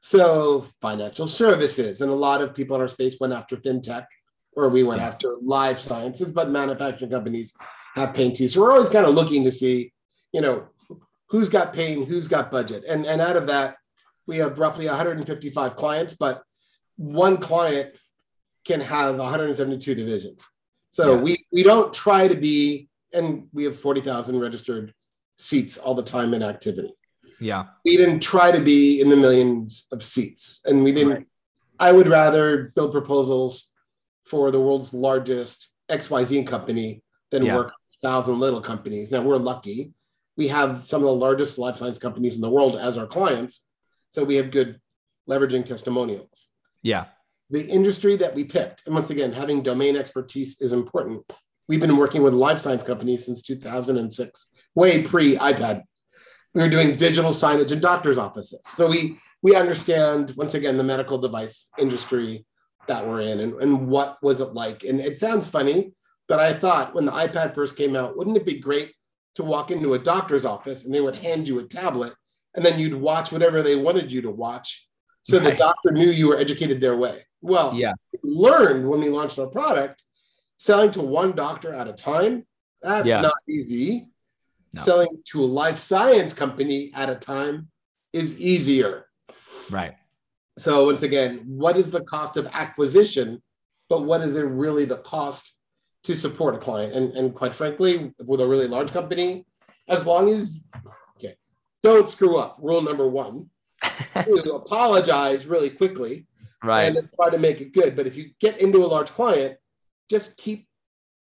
so 0.00 0.64
financial 0.80 1.26
services 1.26 2.00
and 2.00 2.10
a 2.10 2.14
lot 2.14 2.40
of 2.42 2.54
people 2.54 2.76
in 2.76 2.82
our 2.82 2.88
space 2.88 3.16
went 3.20 3.32
after 3.32 3.56
fintech 3.56 4.06
or 4.52 4.68
we 4.68 4.82
went 4.82 5.00
Yeah. 5.00 5.08
after 5.08 5.36
life 5.42 5.78
sciences 5.78 6.30
but 6.30 6.50
manufacturing 6.50 7.10
companies 7.10 7.52
have 7.94 8.14
pain 8.14 8.32
too 8.34 8.48
so 8.48 8.60
we're 8.60 8.72
always 8.72 8.88
kind 8.88 9.06
of 9.06 9.14
looking 9.14 9.44
to 9.44 9.50
see 9.50 9.92
you 10.32 10.40
know 10.40 10.66
who's 11.30 11.48
got 11.48 11.72
pain 11.72 12.06
who's 12.06 12.28
got 12.28 12.50
budget 12.50 12.84
and 12.88 13.06
and 13.06 13.20
out 13.20 13.36
of 13.36 13.46
that 13.48 13.76
we 14.26 14.36
have 14.38 14.58
roughly 14.58 14.86
155 14.86 15.74
clients 15.76 16.14
but 16.14 16.42
one 16.96 17.36
client 17.38 17.96
can 18.64 18.80
have 18.80 19.16
172 19.18 19.94
divisions 19.94 20.46
so 20.90 21.14
Yeah. 21.16 21.20
we 21.22 21.46
we 21.52 21.62
don't 21.64 21.92
try 21.92 22.28
to 22.28 22.36
be 22.36 22.88
and 23.12 23.48
we 23.52 23.64
have 23.64 23.74
40,000 23.74 24.38
registered 24.38 24.92
seats 25.38 25.78
all 25.78 25.94
the 25.94 26.02
time 26.02 26.34
in 26.34 26.42
activity 26.42 26.90
yeah. 27.40 27.66
We 27.84 27.96
didn't 27.96 28.20
try 28.20 28.50
to 28.52 28.60
be 28.60 29.00
in 29.00 29.08
the 29.08 29.16
millions 29.16 29.86
of 29.92 30.02
seats. 30.02 30.60
And 30.64 30.82
we 30.84 30.92
didn't 30.92 31.12
Right. 31.12 31.26
i 31.80 31.92
would 31.92 32.08
rather 32.08 32.72
build 32.74 32.92
proposals 32.92 33.70
for 34.24 34.50
the 34.50 34.60
world's 34.60 34.92
largest 34.92 35.68
xyz 35.88 36.46
company 36.46 37.02
than 37.30 37.44
Yeah. 37.44 37.56
work 37.56 37.66
with 37.66 37.94
a 37.96 38.06
thousand 38.08 38.38
little 38.40 38.60
companies. 38.60 39.12
Now 39.12 39.22
we're 39.22 39.36
lucky. 39.36 39.92
We 40.36 40.48
have 40.48 40.84
some 40.84 41.00
of 41.02 41.06
the 41.06 41.14
largest 41.14 41.58
life 41.58 41.76
science 41.76 41.98
companies 41.98 42.34
in 42.34 42.40
the 42.40 42.50
world 42.50 42.76
as 42.76 42.96
our 42.98 43.06
clients. 43.06 43.64
So 44.10 44.24
we 44.24 44.36
have 44.36 44.50
good 44.50 44.80
leveraging 45.28 45.64
testimonials. 45.64 46.48
Yeah. 46.82 47.06
The 47.50 47.66
industry 47.66 48.16
that 48.16 48.34
we 48.34 48.44
picked 48.44 48.82
and 48.86 48.94
once 48.94 49.10
again 49.10 49.32
having 49.32 49.62
domain 49.62 49.96
expertise 49.96 50.60
is 50.60 50.72
important. 50.72 51.24
We've 51.68 51.80
been 51.80 51.96
working 51.96 52.22
with 52.22 52.34
life 52.34 52.58
science 52.60 52.82
companies 52.82 53.24
since 53.26 53.42
2006 53.42 54.50
way 54.74 55.02
pre 55.02 55.36
ipad 55.36 55.82
we 56.54 56.62
were 56.62 56.68
doing 56.68 56.96
digital 56.96 57.30
signage 57.30 57.72
in 57.72 57.80
doctors 57.80 58.18
offices. 58.18 58.60
So 58.64 58.88
we 58.88 59.18
we 59.42 59.54
understand 59.54 60.34
once 60.36 60.54
again 60.54 60.76
the 60.76 60.84
medical 60.84 61.18
device 61.18 61.70
industry 61.78 62.44
that 62.88 63.06
we're 63.06 63.20
in 63.20 63.40
and, 63.40 63.54
and 63.62 63.86
what 63.86 64.16
was 64.22 64.40
it 64.40 64.54
like. 64.54 64.82
And 64.84 64.98
it 65.00 65.18
sounds 65.18 65.48
funny 65.48 65.92
but 66.28 66.38
i 66.38 66.52
thought 66.52 66.94
when 66.94 67.04
the 67.04 67.12
ipad 67.12 67.54
first 67.54 67.76
came 67.76 67.96
out 67.96 68.16
wouldn't 68.16 68.36
it 68.36 68.46
be 68.46 68.58
great 68.58 68.92
to 69.34 69.42
walk 69.42 69.70
into 69.70 69.94
a 69.94 69.98
doctor's 69.98 70.44
office 70.44 70.84
and 70.84 70.94
they 70.94 71.00
would 71.00 71.16
hand 71.16 71.48
you 71.48 71.58
a 71.58 71.64
tablet 71.64 72.12
and 72.54 72.64
then 72.64 72.78
you'd 72.78 72.94
watch 72.94 73.32
whatever 73.32 73.62
they 73.62 73.76
wanted 73.76 74.12
you 74.12 74.22
to 74.22 74.30
watch 74.30 74.86
so 75.24 75.38
the 75.38 75.54
doctor 75.54 75.90
knew 75.90 76.08
you 76.08 76.26
were 76.28 76.38
educated 76.38 76.80
their 76.80 76.96
way? 76.96 77.26
Well 77.42 77.74
yeah. 77.74 77.92
we 78.12 78.30
learned 78.30 78.88
when 78.88 79.00
we 79.00 79.10
launched 79.10 79.38
our 79.38 79.46
product 79.46 80.02
selling 80.58 80.90
to 80.92 81.02
one 81.02 81.32
doctor 81.32 81.74
at 81.74 81.88
a 81.88 81.92
time 81.92 82.46
that's 82.80 83.06
Yeah. 83.06 83.20
not 83.20 83.34
easy 83.48 84.08
No. 84.72 84.82
selling 84.82 85.22
to 85.32 85.42
a 85.42 85.46
life 85.46 85.78
science 85.78 86.32
company 86.32 86.90
at 86.94 87.08
a 87.08 87.14
time 87.14 87.68
is 88.12 88.38
easier 88.38 89.06
right 89.70 89.94
so 90.58 90.86
once 90.86 91.02
again 91.02 91.42
what 91.46 91.76
is 91.76 91.90
the 91.90 92.02
cost 92.02 92.36
of 92.36 92.46
acquisition 92.52 93.42
but 93.88 94.04
what 94.04 94.20
is 94.20 94.36
it 94.36 94.42
really 94.42 94.84
the 94.84 94.98
cost 94.98 95.54
to 96.04 96.14
support 96.14 96.54
a 96.54 96.58
client 96.58 96.92
and, 96.92 97.12
and 97.14 97.34
quite 97.34 97.54
frankly 97.54 98.12
with 98.24 98.40
a 98.40 98.46
really 98.46 98.68
large 98.68 98.92
company 98.92 99.46
as 99.88 100.04
long 100.04 100.28
as 100.28 100.60
okay 101.16 101.34
don't 101.82 102.08
screw 102.08 102.36
up 102.36 102.58
rule 102.60 102.82
number 102.82 103.08
one 103.08 103.48
apologize 104.14 105.46
really 105.46 105.70
quickly 105.70 106.26
right 106.62 106.84
and 106.84 106.96
then 106.96 107.08
try 107.14 107.30
to 107.30 107.38
make 107.38 107.60
it 107.60 107.72
good. 107.72 107.96
But 107.96 108.06
if 108.06 108.16
you 108.16 108.30
get 108.40 108.58
into 108.58 108.84
a 108.84 108.86
large 108.86 109.10
client, 109.10 109.56
just 110.10 110.36
keep 110.36 110.66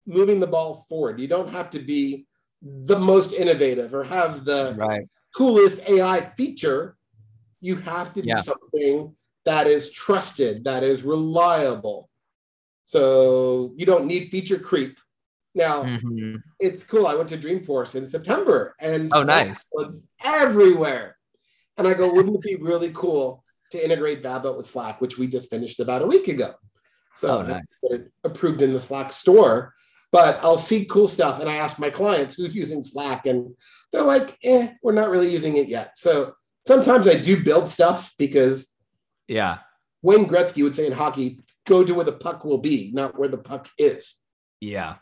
moving 0.05 0.39
the 0.39 0.47
ball 0.47 0.85
forward. 0.89 1.19
You 1.19 1.27
don't 1.27 1.51
have 1.51 1.69
to 1.71 1.79
be 1.79 2.27
the 2.63 2.97
most 2.97 3.33
innovative 3.33 3.93
or 3.93 4.03
have 4.05 4.45
the 4.45 4.73
right 4.77 5.07
coolest 5.35 5.87
AI 5.89 6.21
feature. 6.21 6.95
You 7.59 7.75
have 7.75 8.13
to 8.13 8.21
be 8.21 8.29
Yeah. 8.29 8.41
something 8.41 9.15
that 9.45 9.67
is 9.67 9.91
trusted, 9.91 10.63
that 10.63 10.83
is 10.83 11.03
reliable. 11.03 12.09
So 12.85 13.73
you 13.75 13.85
don't 13.85 14.05
need 14.05 14.29
feature 14.29 14.59
creep. 14.59 14.97
Now, 15.55 15.83
Mhm. 15.83 16.41
it's 16.59 16.83
cool. 16.83 17.07
I 17.07 17.15
went 17.15 17.29
to 17.29 17.37
Dreamforce 17.37 17.95
in 17.95 18.07
September 18.07 18.75
and 18.79 19.11
Oh, 19.13 19.23
nice. 19.23 19.65
everywhere. 20.23 21.17
And 21.77 21.87
I 21.87 21.93
go, 21.93 22.13
wouldn't 22.13 22.35
it 22.35 22.41
be 22.41 22.55
really 22.55 22.91
cool 22.91 23.43
to 23.71 23.83
integrate 23.83 24.23
Vablet 24.23 24.55
with 24.55 24.67
Slack, 24.67 25.01
which 25.01 25.17
we 25.17 25.27
just 25.27 25.49
finished 25.49 25.79
about 25.79 26.03
a 26.03 26.07
week 26.07 26.27
ago? 26.27 26.53
So 27.15 27.39
Oh, 27.39 27.41
nice. 27.41 27.63
it 27.83 28.11
approved 28.23 28.61
in 28.61 28.73
the 28.73 28.81
Slack 28.81 29.11
store. 29.11 29.73
But 30.13 30.39
I'll 30.43 30.57
see 30.59 30.85
cool 30.85 31.09
stuff 31.09 31.41
and 31.41 31.49
I 31.49 31.55
ask 31.57 31.79
my 31.79 31.89
clients 31.89 32.35
who's 32.35 32.55
using 32.55 32.83
Slack, 32.83 33.25
and 33.25 33.53
they're 33.91 34.03
like, 34.03 34.37
eh, 34.43 34.71
we're 34.81 34.93
not 34.93 35.09
really 35.09 35.29
using 35.29 35.57
it 35.57 35.67
yet. 35.67 35.93
So 35.97 36.35
sometimes 36.65 37.07
I 37.07 37.15
do 37.15 37.43
build 37.43 37.67
stuff 37.67 38.13
because 38.17 38.69
yeah 39.27 39.57
Wayne 40.03 40.27
Gretzky 40.27 40.63
would 40.63 40.75
say 40.75 40.85
in 40.85 40.91
hockey, 40.93 41.39
go 41.65 41.83
to 41.83 41.93
where 41.93 42.05
the 42.05 42.11
puck 42.11 42.45
will 42.45 42.57
be, 42.59 42.91
not 42.93 43.17
where 43.17 43.29
the 43.29 43.37
puck 43.37 43.69
is. 43.79 44.19
Yeah, 44.59 44.95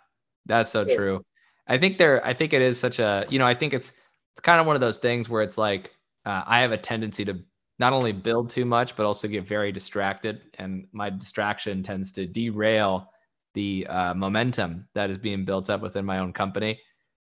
that's 0.46 0.72
so 0.72 0.86
Yeah. 0.86 0.96
true. 0.96 1.26
I 1.68 1.78
think 1.78 1.98
there, 1.98 2.26
I 2.26 2.34
think 2.34 2.54
it 2.54 2.62
is 2.62 2.80
such 2.80 3.00
a, 3.00 3.26
you 3.30 3.40
know, 3.40 3.48
I 3.48 3.56
think 3.56 3.74
it's, 3.74 3.92
it's 4.34 4.42
kind 4.42 4.60
of 4.62 4.68
one 4.68 4.76
of 4.76 4.82
those 4.82 5.00
things 5.00 5.28
where 5.28 5.42
it's 5.42 5.58
like, 5.58 5.92
uh, 6.26 6.44
I 6.46 6.62
have 6.62 6.72
a 6.72 6.78
tendency 6.78 7.26
to 7.26 7.40
not 7.80 7.94
only 7.94 8.12
build 8.12 8.52
too 8.52 8.66
much, 8.66 8.96
but 8.96 9.08
also 9.08 9.28
get 9.28 9.48
very 9.48 9.72
distracted. 9.72 10.42
And 10.60 10.88
my 10.92 11.10
distraction 11.10 11.82
tends 11.82 12.12
to 12.14 12.28
derail 12.28 13.12
the 13.54 13.86
uh, 13.88 14.14
momentum 14.14 14.88
that 14.94 15.10
is 15.10 15.18
being 15.18 15.46
built 15.46 15.70
up 15.70 15.82
within 15.82 16.06
my 16.06 16.20
own 16.20 16.34
company. 16.34 16.80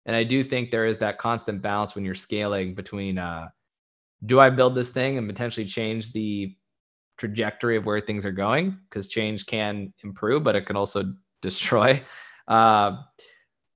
And 0.05 0.15
I 0.15 0.23
do 0.23 0.43
think 0.43 0.71
there 0.71 0.85
is 0.85 0.97
that 0.99 1.19
constant 1.19 1.61
balance 1.61 1.95
when 1.95 2.05
you're 2.05 2.15
scaling 2.15 2.73
between, 2.73 3.17
uh, 3.17 3.49
do 4.25 4.39
I 4.39 4.49
build 4.49 4.75
this 4.75 4.89
thing 4.89 5.17
and 5.17 5.27
potentially 5.27 5.65
change 5.65 6.11
the 6.11 6.55
trajectory 7.17 7.77
of 7.77 7.85
where 7.85 8.01
things 8.01 8.25
are 8.25 8.31
going? 8.31 8.77
Because 8.89 9.07
change 9.07 9.45
can 9.45 9.93
improve, 10.03 10.43
but 10.43 10.55
it 10.55 10.65
can 10.65 10.75
also 10.75 11.13
destroy. 11.41 12.03
Uh, 12.47 12.97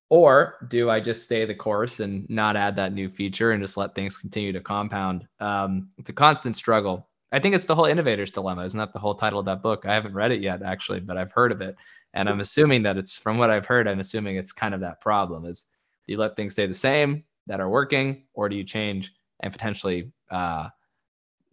or 0.08 0.66
do 0.68 0.88
I 0.88 1.00
just 1.00 1.24
stay 1.24 1.44
the 1.44 1.54
course 1.54 2.00
and 2.00 2.28
not 2.30 2.56
add 2.56 2.76
that 2.76 2.92
new 2.92 3.08
feature 3.08 3.50
and 3.50 3.62
just 3.62 3.76
let 3.76 3.94
things 3.94 4.16
continue 4.16 4.52
to 4.52 4.60
compound? 4.60 5.26
Um, 5.40 5.90
it's 5.98 6.10
a 6.10 6.12
constant 6.12 6.54
struggle. 6.56 7.08
I 7.36 7.38
think 7.38 7.54
it's 7.54 7.66
the 7.66 7.74
whole 7.74 7.84
innovator's 7.84 8.30
dilemma. 8.30 8.64
Isn't 8.64 8.78
that 8.78 8.94
the 8.94 8.98
whole 8.98 9.14
title 9.14 9.38
of 9.38 9.44
that 9.44 9.62
book? 9.62 9.84
I 9.84 9.92
haven't 9.92 10.14
read 10.14 10.32
it 10.32 10.40
yet, 10.40 10.62
actually, 10.62 11.00
but 11.00 11.18
I've 11.18 11.32
heard 11.32 11.52
of 11.52 11.60
it. 11.60 11.76
And 12.14 12.30
I'm 12.30 12.40
assuming 12.40 12.82
that 12.84 12.96
it's 12.96 13.18
from 13.18 13.36
what 13.36 13.50
I've 13.50 13.66
heard, 13.66 13.86
I'm 13.86 14.00
assuming 14.00 14.36
it's 14.36 14.52
kind 14.52 14.72
of 14.72 14.80
that 14.80 15.02
problem 15.02 15.44
is 15.44 15.66
you 16.06 16.16
let 16.16 16.34
things 16.34 16.52
stay 16.52 16.66
the 16.66 16.72
same 16.72 17.24
that 17.46 17.60
are 17.60 17.68
working, 17.68 18.22
or 18.32 18.48
do 18.48 18.56
you 18.56 18.64
change 18.64 19.12
and 19.40 19.52
potentially 19.52 20.10
uh, 20.30 20.70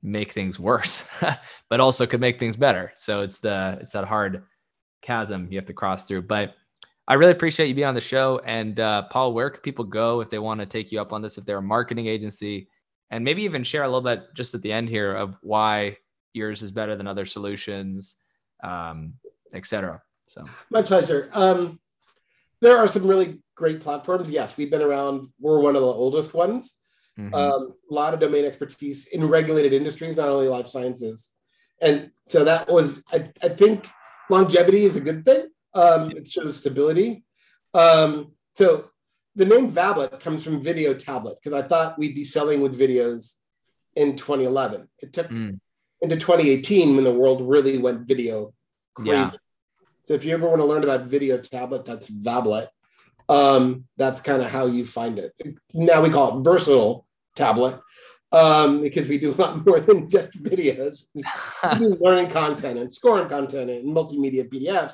make 0.02 0.32
things 0.32 0.58
worse, 0.58 1.06
but 1.70 1.82
also 1.82 2.06
could 2.06 2.22
make 2.22 2.40
things 2.40 2.56
better. 2.56 2.94
So 2.96 3.20
it's 3.20 3.40
the 3.40 3.80
it's 3.82 3.92
that 3.92 4.06
hard 4.06 4.44
chasm 5.02 5.50
you 5.52 5.58
have 5.58 5.66
to 5.66 5.74
cross 5.74 6.06
through. 6.06 6.22
But 6.22 6.56
I 7.10 7.16
really 7.16 7.34
appreciate 7.34 7.68
you 7.68 7.75
being 7.75 7.88
on 7.88 7.96
the 7.96 8.00
show. 8.00 8.40
And 8.46 8.80
uh, 8.80 9.04
Paul, 9.10 9.34
where 9.34 9.50
can 9.50 9.60
people 9.60 9.84
go 9.84 10.22
if 10.22 10.30
they 10.30 10.40
want 10.40 10.62
to 10.62 10.66
take 10.66 10.94
you 10.94 11.02
up 11.02 11.12
on 11.12 11.22
this? 11.22 11.38
If 11.38 11.46
they're 11.46 11.58
a 11.58 11.62
marketing 11.62 12.08
agency, 12.08 12.70
and 13.13 13.24
maybe 13.24 13.43
even 13.43 13.63
share 13.63 13.84
a 13.84 13.88
little 13.88 14.01
bit 14.01 14.34
just 14.34 14.55
at 14.55 14.62
the 14.63 14.74
end 14.74 14.89
here 14.89 15.13
of 15.13 15.36
why 15.41 15.98
yours 16.34 16.63
is 16.63 16.72
better 16.72 16.96
than 16.96 17.08
other 17.08 17.25
solutions, 17.25 18.17
um, 18.63 19.13
et 19.53 19.65
cetera. 19.65 20.01
So 20.27 20.46
my 20.72 20.82
pleasure. 20.82 21.29
Um, 21.32 21.79
there 22.60 22.77
are 22.77 22.88
some 22.88 23.05
really 23.05 23.41
great 23.55 23.82
platforms. 23.82 24.32
Yes, 24.32 24.58
we've 24.58 24.72
been 24.72 24.82
around. 24.82 25.29
We're 25.39 25.62
one 25.62 25.75
of 25.75 25.82
the 25.82 25.88
oldest 25.88 26.34
ones. 26.34 26.75
Mm-hmm. 27.20 27.36
Um, 27.36 27.75
a 27.91 27.93
lot 27.93 28.15
of 28.15 28.20
domain 28.20 28.46
expertise 28.46 29.05
in 29.08 29.22
regulated 29.27 29.74
industries, 29.74 30.17
not 30.17 30.29
only 30.29 30.48
life 30.48 30.65
sciences. 30.65 31.36
And 31.82 32.10
so 32.29 32.43
that 32.43 32.67
was, 32.67 33.03
I, 33.12 33.29
I 33.43 33.50
think 33.50 33.88
longevity 34.29 34.86
is 34.86 34.96
a 34.96 35.01
good 35.01 35.24
thing. 35.24 35.50
Um, 35.75 36.10
it 36.12 36.32
shows 36.32 36.58
stability. 36.58 37.24
Um, 37.75 38.32
so 38.58 38.89
the 39.36 39.46
name 39.46 39.72
Vablet 39.72 40.20
comes 40.20 40.44
from 40.44 40.62
video 40.62 40.94
tablet 40.94 41.38
because 41.42 41.60
I 41.60 41.68
thought 41.68 41.98
we'd 41.98 42.16
be 42.16 42.24
selling 42.24 42.62
with 42.62 42.80
videos 42.80 43.36
in 43.96 44.16
2011. 44.16 44.88
It 45.00 45.13
took 45.13 45.30
mm. 45.30 45.60
into 46.02 46.18
2018 46.18 46.96
when 46.96 47.04
the 47.04 47.13
world 47.13 47.42
really 47.42 47.78
went 47.78 48.08
video 48.08 48.54
crazy. 48.96 49.12
Yeah. 49.12 49.32
So 50.04 50.13
if 50.13 50.25
you 50.25 50.34
ever 50.34 50.48
want 50.48 50.62
to 50.62 50.66
learn 50.66 50.84
about 50.84 51.06
video 51.06 51.38
tablet, 51.38 51.86
that's 51.86 52.10
Vablet. 52.10 52.68
Um, 53.30 53.86
that's 53.98 54.22
kind 54.22 54.42
of 54.42 54.52
how 54.52 54.66
you 54.66 54.86
find 54.86 55.18
it. 55.18 55.34
Now 55.74 56.02
we 56.02 56.10
call 56.10 56.38
it 56.38 56.44
versatile 56.44 57.08
tablet 57.36 57.80
um, 58.34 58.82
because 58.82 59.08
we 59.08 59.18
do 59.18 59.32
a 59.32 59.36
lot 59.36 59.66
more 59.66 59.80
than 59.80 60.10
just 60.10 60.44
videos. 60.44 61.06
We 61.16 61.24
do 61.80 61.98
learning 62.02 62.30
content 62.30 62.80
and 62.80 62.92
scoring 62.92 63.30
content 63.30 63.72
and 63.72 63.96
multimedia 63.96 64.48
PDFs. 64.48 64.94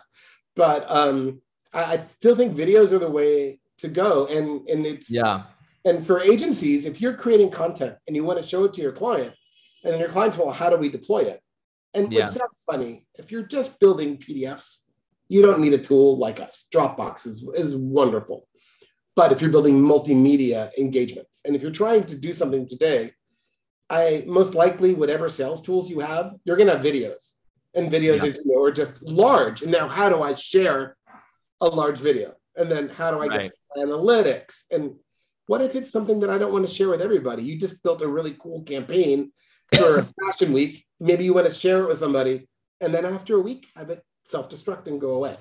But 0.55 0.89
um, 0.89 1.41
I, 1.74 1.84
I 1.84 2.03
still 2.17 2.36
think 2.36 2.55
videos 2.55 2.91
are 2.91 3.00
the 3.00 3.10
way 3.10 3.60
to 3.79 3.88
go. 3.88 4.27
And 4.27 4.67
and 4.69 4.86
it's 4.86 5.12
yeah. 5.12 5.43
And 5.86 6.05
for 6.05 6.19
agencies, 6.19 6.86
if 6.86 7.01
you're 7.01 7.13
creating 7.13 7.51
content 7.51 7.95
and 8.05 8.15
you 8.15 8.24
want 8.24 8.39
to 8.39 8.48
show 8.48 8.65
it 8.65 8.74
to 8.74 8.81
your 8.81 8.91
client, 8.91 9.33
and 9.83 9.93
then 9.93 10.00
your 10.00 10.09
clients, 10.09 10.38
well, 10.38 10.51
how 10.51 10.69
do 10.69 10.77
we 10.77 10.89
deploy 10.89 11.19
it? 11.19 11.41
And 11.93 12.12
yeah. 12.12 12.27
it 12.27 12.31
sounds 12.31 12.63
funny. 12.69 13.05
If 13.15 13.31
you're 13.31 13.43
just 13.43 13.79
building 13.79 14.17
PDFs 14.17 14.79
you 15.29 15.43
don't 15.43 15.62
need 15.62 15.74
a 15.74 15.77
tool 15.77 16.17
like 16.17 16.39
us. 16.39 16.67
Dropbox 16.74 17.27
is, 17.27 17.48
is 17.53 17.77
wonderful. 17.77 18.48
But 19.15 19.31
if 19.31 19.41
you're 19.41 19.51
building 19.51 19.79
multimedia 19.79 20.75
engagements, 20.77 21.41
and 21.45 21.55
if 21.55 21.62
you're 21.62 21.71
trying 21.71 22.03
to 22.05 22.15
do 22.15 22.33
something 22.33 22.67
today, 22.67 23.13
I 23.89 24.24
most 24.27 24.55
likely 24.55 24.93
whatever 24.93 25.29
sales 25.29 25.62
tools 25.62 25.89
you 25.89 26.00
have, 26.00 26.33
you're 26.45 26.57
gonna 26.57 26.75
have 26.75 26.86
videos. 26.86 27.33
And 27.75 27.91
videos 27.91 28.17
yeah. 28.17 28.25
is, 28.25 28.43
you 28.45 28.55
know, 28.55 28.63
are 28.63 28.71
just 28.71 29.01
large. 29.03 29.62
And 29.62 29.71
now 29.71 29.88
how 29.88 30.09
do 30.09 30.21
I 30.21 30.33
share 30.36 30.98
a 31.62 31.67
large 31.67 32.00
video? 32.00 32.33
And 32.59 32.69
then 32.69 32.89
how 32.89 33.11
do 33.11 33.21
I 33.21 33.27
right. 33.27 33.41
get 33.41 33.53
analytics? 33.77 34.63
And 34.69 34.95
what 35.47 35.61
if 35.61 35.75
it's 35.75 35.91
something 35.91 36.19
that 36.19 36.29
I 36.29 36.37
don't 36.37 36.51
want 36.51 36.67
to 36.67 36.73
share 36.73 36.89
with 36.89 37.01
everybody? 37.01 37.41
You 37.41 37.57
just 37.57 37.81
built 37.81 38.01
a 38.01 38.07
really 38.07 38.35
cool 38.37 38.61
campaign 38.63 39.31
for 39.75 40.05
fashion 40.25 40.51
week. 40.51 40.85
Maybe 40.99 41.23
you 41.23 41.33
want 41.33 41.47
to 41.47 41.53
share 41.53 41.83
it 41.83 41.87
with 41.87 41.99
somebody. 41.99 42.49
And 42.81 42.93
then 42.93 43.05
after 43.05 43.37
a 43.37 43.41
week, 43.41 43.67
have 43.75 43.89
it 43.89 44.03
self-destruct 44.25 44.87
and 44.87 44.99
go 44.99 45.15
away. 45.15 45.37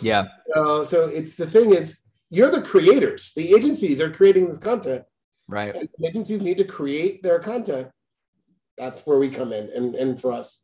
Yeah. 0.00 0.28
Uh, 0.54 0.84
so 0.84 1.08
it's 1.08 1.36
the 1.36 1.46
thing 1.46 1.74
is 1.74 1.98
you're 2.30 2.50
the 2.50 2.62
creators. 2.62 3.32
The 3.36 3.54
agencies 3.54 4.00
are 4.00 4.10
creating 4.10 4.48
this 4.48 4.58
content. 4.58 5.04
Right. 5.46 5.76
And 5.76 5.88
agencies 6.02 6.40
need 6.40 6.56
to 6.58 6.64
create 6.64 7.22
their 7.22 7.38
content. 7.38 7.88
That's 8.78 9.02
where 9.02 9.18
we 9.18 9.28
come 9.28 9.52
in. 9.52 9.70
And 9.74 9.94
and 9.94 10.20
for 10.20 10.32
us, 10.32 10.62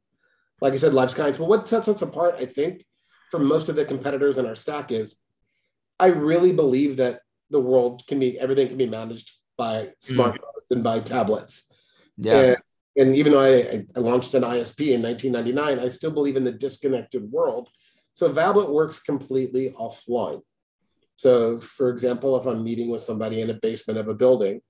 like 0.62 0.72
I 0.72 0.78
said, 0.78 0.94
life 0.94 1.10
science. 1.10 1.36
But 1.36 1.48
what 1.48 1.68
sets 1.68 1.88
us 1.88 2.00
apart, 2.00 2.36
I 2.38 2.46
think, 2.46 2.84
from 3.30 3.44
most 3.44 3.68
of 3.68 3.76
the 3.76 3.84
competitors 3.84 4.38
in 4.38 4.46
our 4.46 4.54
stack 4.54 4.90
is 4.90 5.16
I 6.00 6.06
really 6.06 6.52
believe 6.52 6.96
that 6.98 7.20
the 7.50 7.60
world 7.60 8.06
can 8.06 8.18
be 8.18 8.38
everything 8.38 8.68
can 8.68 8.78
be 8.78 8.86
managed 8.86 9.32
by 9.56 9.90
smartphones 10.04 10.36
mm. 10.36 10.70
and 10.70 10.84
by 10.84 11.00
tablets. 11.00 11.72
Yeah. 12.16 12.40
And 12.40 12.56
and 12.96 13.16
even 13.16 13.32
though 13.32 13.40
I, 13.40 13.84
I, 13.94 14.00
launched 14.00 14.34
an 14.34 14.42
ISP 14.42 14.90
in 14.90 15.02
1999, 15.02 15.78
I 15.78 15.88
still 15.88 16.10
believe 16.10 16.36
in 16.36 16.42
the 16.42 16.50
disconnected 16.50 17.30
world. 17.30 17.68
So 18.12 18.28
Vablet 18.28 18.68
works 18.68 18.98
completely 18.98 19.70
offline. 19.70 20.42
So, 21.14 21.58
for 21.58 21.90
example, 21.90 22.36
if 22.36 22.46
I'm 22.46 22.64
meeting 22.64 22.90
with 22.90 23.02
somebody 23.02 23.40
in 23.40 23.50
a 23.50 23.54
basement 23.54 24.00
of 24.00 24.08
a 24.08 24.14
building 24.14 24.62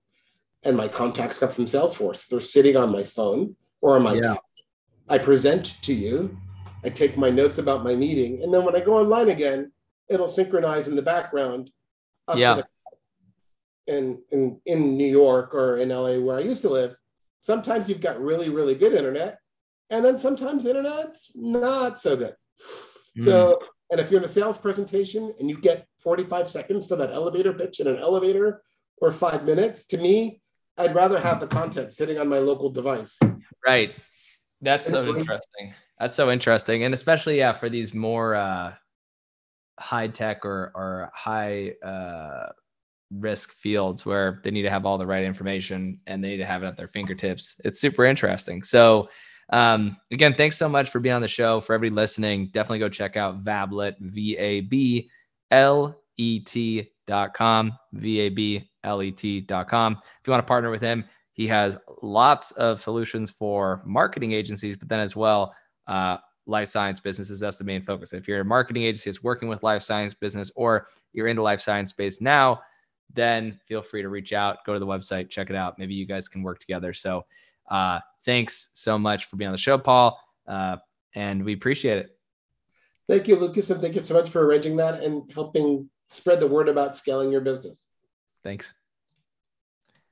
and 0.62 0.76
my 0.76 0.88
contacts 0.88 1.38
come 1.38 1.48
from 1.48 1.64
Salesforce, 1.64 2.26
they're 2.26 2.40
sitting 2.42 2.76
on 2.76 2.92
my 2.92 3.02
phone 3.02 3.56
or 3.80 3.96
on 3.96 4.02
my 4.02 4.14
yeah. 4.14 4.20
tablet. 4.20 4.42
I 5.08 5.16
present 5.16 5.80
to 5.82 5.94
you, 5.94 6.36
I 6.84 6.90
take 6.90 7.16
my 7.16 7.30
notes 7.30 7.56
about 7.56 7.82
my 7.82 7.94
meeting, 7.94 8.42
and 8.42 8.52
then 8.52 8.64
when 8.64 8.76
I 8.76 8.80
go 8.80 8.98
online 8.98 9.30
again, 9.30 9.72
it'll 10.08 10.28
synchronize 10.28 10.88
in 10.88 10.96
the 10.96 11.02
background. 11.02 11.70
yeah. 12.34 12.54
The, 12.54 12.66
in, 13.86 14.18
in, 14.30 14.60
in 14.66 14.98
New 14.98 15.10
York 15.10 15.54
or 15.54 15.78
in 15.78 15.88
LA, 15.88 16.18
where 16.18 16.36
I 16.36 16.40
used 16.40 16.62
to 16.62 16.68
live, 16.68 16.94
sometimes 17.40 17.88
you've 17.88 18.02
got 18.02 18.20
really, 18.20 18.50
really 18.50 18.74
good 18.74 18.92
internet, 18.92 19.38
and 19.88 20.04
then 20.04 20.18
sometimes 20.18 20.64
the 20.64 20.70
internet's 20.70 21.32
not 21.34 21.98
so 21.98 22.14
good. 22.14 22.34
Mm. 23.18 23.24
So, 23.24 23.58
and 23.90 23.98
if 23.98 24.10
you're 24.10 24.20
in 24.20 24.24
a 24.24 24.28
sales 24.28 24.58
presentation 24.58 25.32
and 25.40 25.48
you 25.48 25.58
get 25.58 25.86
45 26.02 26.50
seconds 26.50 26.86
for 26.86 26.96
that 26.96 27.12
elevator 27.12 27.54
pitch 27.54 27.80
in 27.80 27.86
an 27.86 27.96
elevator 27.96 28.62
or 29.00 29.10
five 29.10 29.44
minutes, 29.44 29.86
to 29.86 29.96
me, 29.96 30.42
I'd 30.76 30.94
rather 30.94 31.18
have 31.18 31.40
the 31.40 31.46
content 31.46 31.92
sitting 31.92 32.18
on 32.18 32.28
my 32.28 32.38
local 32.38 32.70
device. 32.70 33.18
Right. 33.66 33.92
That's 34.60 34.86
so 34.86 35.06
interesting. 35.06 35.74
That's 35.98 36.14
so 36.14 36.30
interesting. 36.30 36.84
And 36.84 36.94
especially, 36.94 37.38
yeah, 37.38 37.52
for 37.52 37.68
these 37.68 37.94
more 37.94 38.34
uh, 38.34 38.74
high 39.78 40.08
tech 40.08 40.44
or, 40.44 40.72
or 40.74 41.10
high 41.14 41.72
uh, 41.84 42.48
risk 43.10 43.52
fields 43.52 44.04
where 44.04 44.40
they 44.44 44.50
need 44.50 44.62
to 44.62 44.70
have 44.70 44.84
all 44.84 44.98
the 44.98 45.06
right 45.06 45.24
information 45.24 46.00
and 46.06 46.22
they 46.22 46.28
need 46.28 46.36
to 46.38 46.44
have 46.44 46.62
it 46.62 46.66
at 46.66 46.76
their 46.76 46.88
fingertips. 46.88 47.60
It's 47.64 47.80
super 47.80 48.04
interesting. 48.04 48.62
So, 48.62 49.08
um, 49.50 49.96
again, 50.10 50.34
thanks 50.34 50.58
so 50.58 50.68
much 50.68 50.90
for 50.90 51.00
being 51.00 51.14
on 51.14 51.22
the 51.22 51.28
show. 51.28 51.60
For 51.60 51.72
everybody 51.74 51.96
listening, 51.96 52.50
definitely 52.52 52.80
go 52.80 52.88
check 52.88 53.16
out 53.16 53.42
Vablet, 53.42 53.94
V 54.00 54.36
A 54.36 54.60
B 54.60 55.08
L 55.50 55.98
E 56.18 56.40
T 56.40 56.90
dot 57.06 57.32
com, 57.32 57.72
V 57.94 58.20
A 58.20 58.28
B 58.28 58.70
L 58.84 59.02
E 59.02 59.10
T 59.10 59.40
dot 59.40 59.68
com. 59.68 59.94
If 59.94 60.26
you 60.26 60.30
want 60.30 60.42
to 60.42 60.48
partner 60.48 60.70
with 60.70 60.82
him, 60.82 61.04
he 61.32 61.46
has 61.46 61.78
lots 62.02 62.50
of 62.52 62.80
solutions 62.80 63.30
for 63.30 63.80
marketing 63.86 64.32
agencies, 64.32 64.76
but 64.76 64.88
then 64.88 65.00
as 65.00 65.16
well, 65.16 65.54
uh, 65.86 66.18
life 66.48 66.68
science 66.68 66.98
businesses. 66.98 67.38
That's 67.38 67.58
the 67.58 67.64
main 67.64 67.82
focus. 67.82 68.12
If 68.12 68.26
you're 68.26 68.40
a 68.40 68.44
marketing 68.44 68.82
agency 68.82 69.10
that's 69.10 69.22
working 69.22 69.48
with 69.48 69.62
life 69.62 69.82
science 69.82 70.14
business 70.14 70.50
or 70.56 70.86
you're 71.12 71.28
in 71.28 71.36
the 71.36 71.42
life 71.42 71.60
science 71.60 71.90
space 71.90 72.20
now, 72.20 72.60
then 73.14 73.58
feel 73.66 73.82
free 73.82 74.02
to 74.02 74.08
reach 74.08 74.32
out, 74.32 74.64
go 74.66 74.74
to 74.74 74.80
the 74.80 74.86
website, 74.86 75.30
check 75.30 75.50
it 75.50 75.56
out. 75.56 75.78
Maybe 75.78 75.94
you 75.94 76.06
guys 76.06 76.26
can 76.28 76.42
work 76.42 76.58
together. 76.58 76.92
So 76.92 77.24
uh, 77.70 78.00
thanks 78.24 78.70
so 78.72 78.98
much 78.98 79.26
for 79.26 79.36
being 79.36 79.48
on 79.48 79.52
the 79.52 79.58
show, 79.58 79.78
Paul. 79.78 80.20
Uh, 80.46 80.78
and 81.14 81.44
we 81.44 81.52
appreciate 81.52 81.98
it. 81.98 82.18
Thank 83.08 83.28
you, 83.28 83.36
Lucas. 83.36 83.70
And 83.70 83.80
thank 83.80 83.94
you 83.94 84.00
so 84.00 84.14
much 84.14 84.28
for 84.28 84.44
arranging 84.44 84.76
that 84.76 85.02
and 85.02 85.30
helping 85.32 85.88
spread 86.08 86.40
the 86.40 86.46
word 86.46 86.68
about 86.68 86.96
scaling 86.96 87.30
your 87.32 87.40
business. 87.40 87.86
Thanks. 88.42 88.74